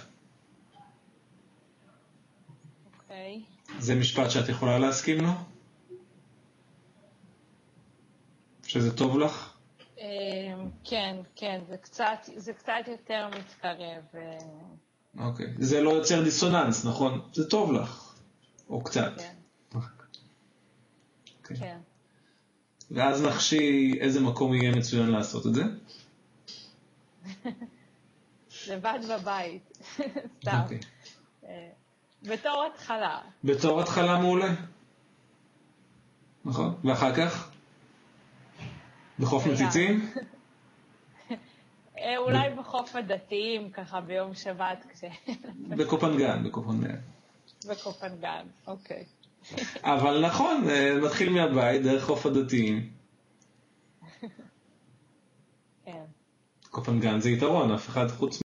[2.96, 3.40] אוקיי.
[3.78, 5.30] זה משפט שאת יכולה להסכים לו?
[8.66, 9.49] שזה טוב לך?
[10.00, 14.02] אמ, כן, כן, זה קצת, זה קצת יותר מתקרב.
[14.14, 14.38] אה,
[15.26, 15.46] אוקיי.
[15.58, 17.20] זה לא יוצר דיסוננס, נכון?
[17.32, 18.14] זה טוב לך.
[18.70, 19.12] או קצת.
[19.16, 19.34] כן,
[19.74, 21.56] אוקיי.
[21.56, 21.78] כן.
[22.90, 25.62] ואז נחשי איזה מקום יהיה מצוין לעשות את זה.
[28.70, 29.78] לבד בבית,
[30.42, 30.60] סתם.
[30.62, 30.80] אוקיי.
[31.44, 31.68] אה,
[32.22, 33.18] בתור התחלה.
[33.44, 34.54] בתור התחלה מעולה.
[36.44, 36.74] נכון.
[36.84, 37.49] ואחר כך?
[39.20, 39.46] בחוף.
[39.46, 40.10] מציצים?
[41.98, 44.86] אה, אולי בחוף הדתיים, ככה ביום שבת.
[45.68, 46.96] בקופנגן, בקופנגן.
[47.68, 49.04] בקופנגן, אוקיי.
[49.82, 52.90] אבל נכון, אה, נתחיל מהבית, דרך חוף הדתיים.
[55.84, 56.04] כן,
[56.70, 58.40] קופנגן זה יתרון, אף אחד חוץ מ...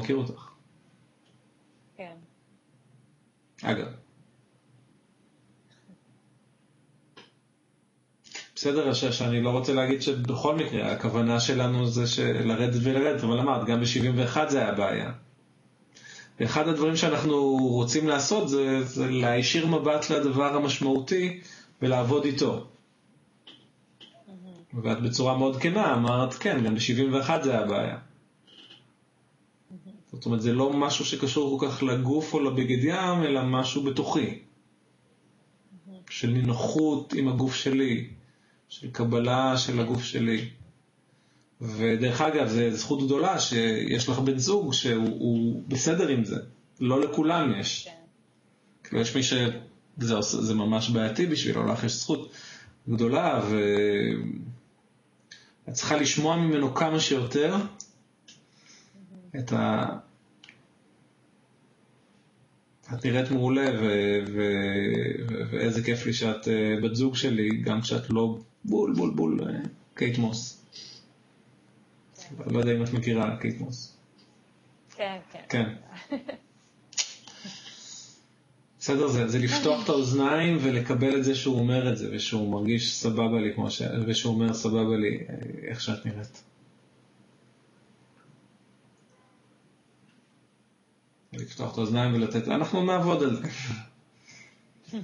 [0.00, 0.50] מכיר אותך.
[1.96, 2.16] כן.
[3.62, 4.03] אגב.
[8.64, 13.80] בסדר, שאני לא רוצה להגיד שבכל מקרה הכוונה שלנו זה לרדת ולרדת, אבל אמרת, גם
[13.80, 15.12] ב-71 זה היה בעיה.
[16.40, 21.40] ואחד הדברים שאנחנו רוצים לעשות זה, זה להישיר מבט לדבר המשמעותי
[21.82, 22.66] ולעבוד איתו.
[24.82, 27.98] ואת בצורה מאוד כנה אמרת, כן, גם ב-71 זה היה בעיה.
[30.12, 34.38] זאת אומרת, זה לא משהו שקשור כל כך לגוף או לבגד ים, אלא משהו בתוכי.
[36.10, 38.08] של נינוחות עם הגוף שלי,
[38.68, 40.48] של קבלה של הגוף שלי.
[41.60, 46.36] ודרך אגב, זו זכות גדולה שיש לך בן זוג שהוא הוא בסדר עם זה.
[46.80, 47.84] לא לכולם יש.
[47.84, 47.90] כן.
[48.84, 52.32] כאילו יש מי שזה זה ממש בעייתי בשבילו, לך יש זכות
[52.88, 53.40] גדולה,
[55.66, 57.56] ואת צריכה לשמוע ממנו כמה שיותר
[59.38, 59.86] את ה...
[62.94, 63.84] את נראית מעולה, ו...
[64.26, 64.40] ו...
[65.28, 65.42] ו...
[65.50, 69.60] ואיזה כיף לי שאת אה, בת זוג שלי, גם כשאת לא בול בול בול אה,
[69.94, 70.64] קייט מוס.
[72.46, 73.96] לא יודע אם את מכירה קייט מוס.
[74.96, 75.42] כן, כן.
[75.48, 75.68] כן.
[78.78, 82.94] בסדר, זה, זה לפתוח את האוזניים ולקבל את זה שהוא אומר את זה, ושהוא מרגיש
[82.94, 83.82] סבבה לי, כמו ש...
[84.06, 85.34] ושהוא אומר סבבה לי אה,
[85.68, 86.42] איך שאת נראית.
[91.32, 93.48] לפתוח את האוזניים ולתת, אנחנו נעבוד על זה.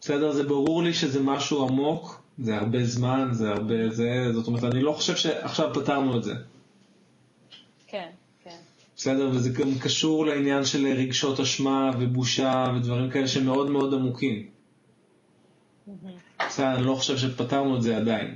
[0.00, 4.64] בסדר, זה ברור לי שזה משהו עמוק, זה הרבה זמן, זה הרבה זה, זאת אומרת,
[4.64, 6.34] אני לא חושב שעכשיו פתרנו את זה.
[7.86, 8.10] כן,
[8.44, 8.56] כן.
[8.96, 14.46] בסדר, וזה גם קשור לעניין של רגשות אשמה ובושה ודברים כאלה שמאוד מאוד עמוקים.
[16.48, 18.34] בסדר, אני לא חושב שפתרנו את זה עדיין.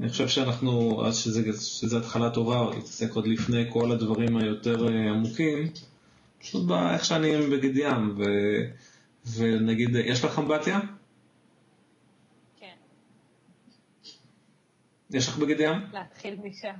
[0.00, 5.10] אני חושב שאנחנו, אז שזה, שזה התחלה טובה, להתעסק עוד לפני כל הדברים היותר אה,
[5.10, 5.68] עמוקים,
[6.40, 8.22] פשוט באיך שאני בגד ים, ו,
[9.36, 10.80] ונגיד, יש לך אמבטיה?
[12.60, 12.74] כן.
[15.10, 15.86] יש לך בגד ים?
[15.92, 16.74] להתחיל משם.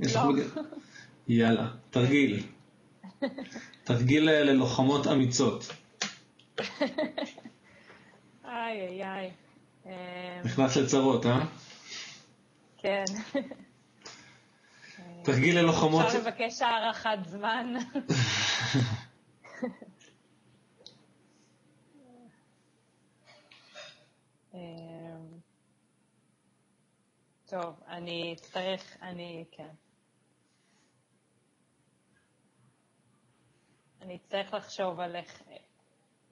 [0.00, 0.22] יש לא.
[0.22, 0.62] לך בגד...
[1.28, 2.46] יאללה, תרגיל.
[3.84, 5.72] תרגיל ללוחמות אמיצות.
[8.44, 9.30] איי, איי, איי.
[9.86, 9.90] אמ,
[10.44, 11.44] נכנס לצרות, אה?
[12.78, 13.04] כן.
[15.22, 16.06] תרגיל ללוחמות...
[16.06, 17.74] אפשר לבקש הארכת זמן.
[27.60, 29.68] טוב, אני אצטרך, אני, כן.
[34.02, 35.42] אני אצטרך לחשוב על איך,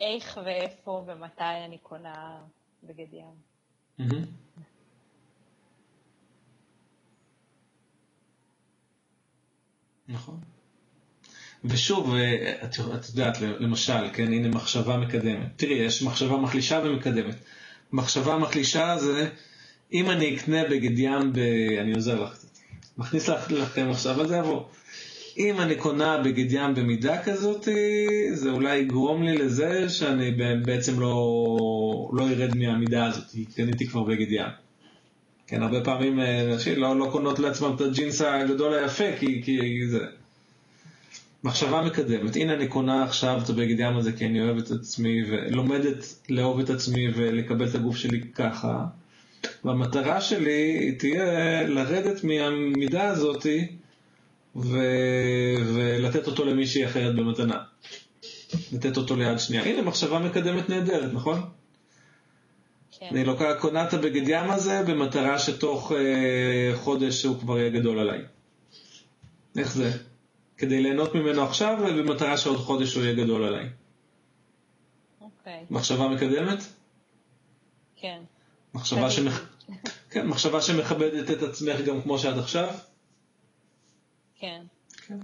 [0.00, 2.38] איך ואיפה ומתי אני קונה
[2.82, 3.34] בגד ים.
[10.08, 10.40] נכון.
[11.64, 15.48] ושוב, אה, את את יודעת, למשל, כן, הנה מחשבה מקדמת.
[15.56, 17.36] תראי, יש מחשבה מחלישה ומקדמת.
[17.92, 19.30] מחשבה מחלישה זה,
[19.92, 21.38] אם אני אקנה בגד ים ב...
[21.80, 22.48] אני עוזר לך קצת.
[22.98, 24.62] מכניס לכם עכשיו, אבל זה יבוא.
[25.38, 27.68] אם אני קונה בגד ים במידה כזאת,
[28.32, 30.30] זה אולי יגרום לי לזה שאני
[30.64, 34.48] בעצם לא, לא ארד מהמידה הזאת, כי קניתי כבר בגד ים.
[35.46, 39.58] כן, הרבה פעמים אה, נשים לא, לא קונות לעצמם את הג'ינס הגדול היפה, כי, כי
[39.86, 39.98] זה...
[41.44, 42.36] מחשבה מקדמת.
[42.36, 46.60] הנה אני קונה עכשיו את הבגד ים הזה כי אני אוהב את עצמי ולומדת לאהוב
[46.60, 48.86] את עצמי ולקבל את הגוף שלי ככה.
[49.64, 53.76] והמטרה שלי היא תהיה לרדת מהמידה הזאתי
[54.56, 54.78] ו...
[55.74, 57.62] ולתת אותו למישהי אחרת במתנה.
[58.72, 59.64] לתת אותו ליד שנייה.
[59.64, 61.40] הנה מחשבה מקדמת נהדרת, נכון?
[62.98, 63.06] כן.
[63.10, 67.98] אני לוקח, קונה את הבגד ים הזה במטרה שתוך אה, חודש הוא כבר יהיה גדול
[67.98, 68.20] עליי.
[69.58, 69.90] איך זה?
[70.56, 73.68] כדי ליהנות ממנו עכשיו ובמטרה שעוד חודש הוא יהיה גדול עליי.
[75.20, 76.58] אוקיי, מחשבה מקדמת?
[77.96, 78.20] כן.
[78.74, 79.10] מחשבה.
[79.10, 79.40] שמכ...
[80.10, 82.74] כן, מחשבה שמכבדת את עצמך גם כמו שאת עכשיו?
[84.38, 84.62] כן.
[85.06, 85.18] כן.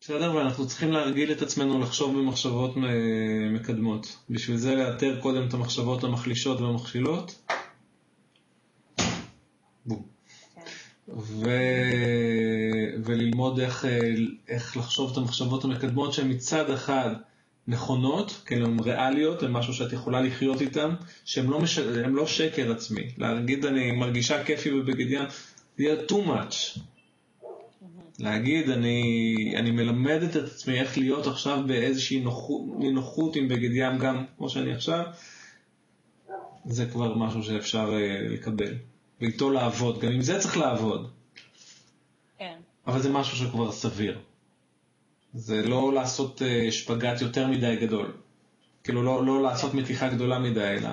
[0.00, 4.16] בסדר, ואנחנו צריכים להרגיל את עצמנו לחשוב במחשבות מ- מקדמות.
[4.30, 7.48] בשביל זה לאתר קודם את המחשבות המחלישות והמכשילות.
[9.86, 10.02] בום.
[10.54, 10.60] כן.
[11.08, 11.50] ו...
[13.04, 13.98] וללמוד איך, אה,
[14.48, 17.14] איך לחשוב את המחשבות המקדמות שהן מצד אחד
[17.68, 20.94] נכונות, כן, הן ריאליות, הן משהו שאת יכולה לחיות איתן,
[21.24, 21.78] שהן לא, מש...
[21.78, 23.10] לא שקר עצמי.
[23.18, 25.24] להגיד אני מרגישה כיפי בבגד ים,
[25.78, 26.78] זה יהיה too much.
[28.18, 33.98] להגיד אני, אני מלמדת את עצמי איך להיות עכשיו באיזושהי נוחות, נינוחות עם בגד ים
[33.98, 35.04] גם כמו שאני עכשיו,
[36.64, 38.74] זה כבר משהו שאפשר אה, לקבל.
[39.20, 41.10] ואיתו לעבוד, גם עם זה צריך לעבוד.
[42.38, 42.58] כן.
[42.86, 44.20] אבל זה משהו שכבר סביר.
[45.34, 48.16] זה לא לעשות אה, שפגאט יותר מדי גדול.
[48.84, 50.90] כאילו לא, לא לעשות מתיחה גדולה מדי, אלא...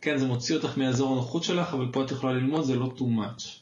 [0.00, 3.00] כן, זה מוציא אותך מאזור הנוחות שלך, אבל פה את יכולה ללמוד, זה לא too
[3.00, 3.60] much.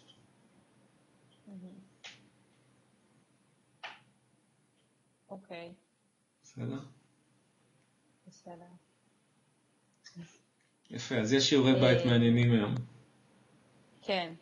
[5.31, 5.73] אוקיי,
[6.43, 6.79] בסדר?
[8.27, 8.65] בסדר.
[10.91, 12.07] יפה, אז יש שיעורי בית אה.
[12.07, 12.75] מעניינים היום.
[14.09, 14.33] כן.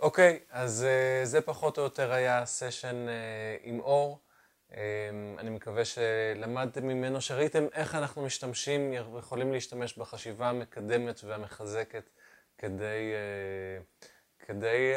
[0.00, 4.18] אוקיי, אז אה, זה פחות או יותר היה הסשן אה, עם אור.
[4.74, 4.80] אה,
[5.38, 12.10] אני מקווה שלמדתם ממנו, שראיתם איך אנחנו משתמשים, יכולים להשתמש בחשיבה המקדמת והמחזקת
[12.58, 13.12] כדי,
[14.38, 14.92] כדי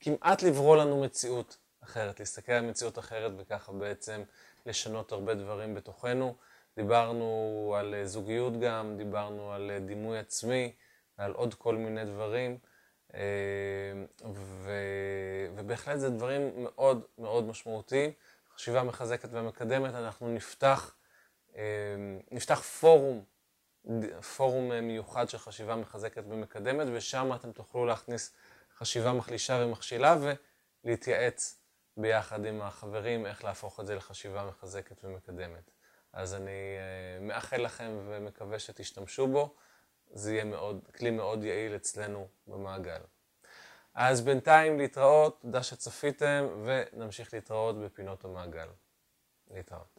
[0.00, 4.22] כמעט לברוא לנו מציאות אחרת, להסתכל על מציאות אחרת וככה בעצם
[4.66, 6.34] לשנות הרבה דברים בתוכנו.
[6.76, 10.72] דיברנו על זוגיות גם, דיברנו על דימוי עצמי
[11.18, 12.58] ועל עוד כל מיני דברים.
[13.14, 13.20] אה,
[14.34, 14.70] ו...
[15.56, 18.10] ובהחלט זה דברים מאוד מאוד משמעותיים.
[18.54, 20.94] חשיבה מחזקת ומקדמת, אנחנו נפתח,
[21.56, 21.62] אה,
[22.30, 23.24] נפתח פורום,
[24.36, 28.32] פורום מיוחד של חשיבה מחזקת ומקדמת, ושם אתם תוכלו להכניס
[28.78, 30.16] חשיבה מחלישה ומכשילה
[30.84, 31.60] ולהתייעץ
[31.96, 35.70] ביחד עם החברים איך להפוך את זה לחשיבה מחזקת ומקדמת.
[36.12, 39.54] אז אני אה, מאחל לכם ומקווה שתשתמשו בו.
[40.12, 43.00] זה יהיה מאוד, כלי מאוד יעיל אצלנו במעגל.
[43.94, 48.68] אז בינתיים להתראות, תודה שצפיתם, ונמשיך להתראות בפינות המעגל.
[49.50, 49.95] להתראות.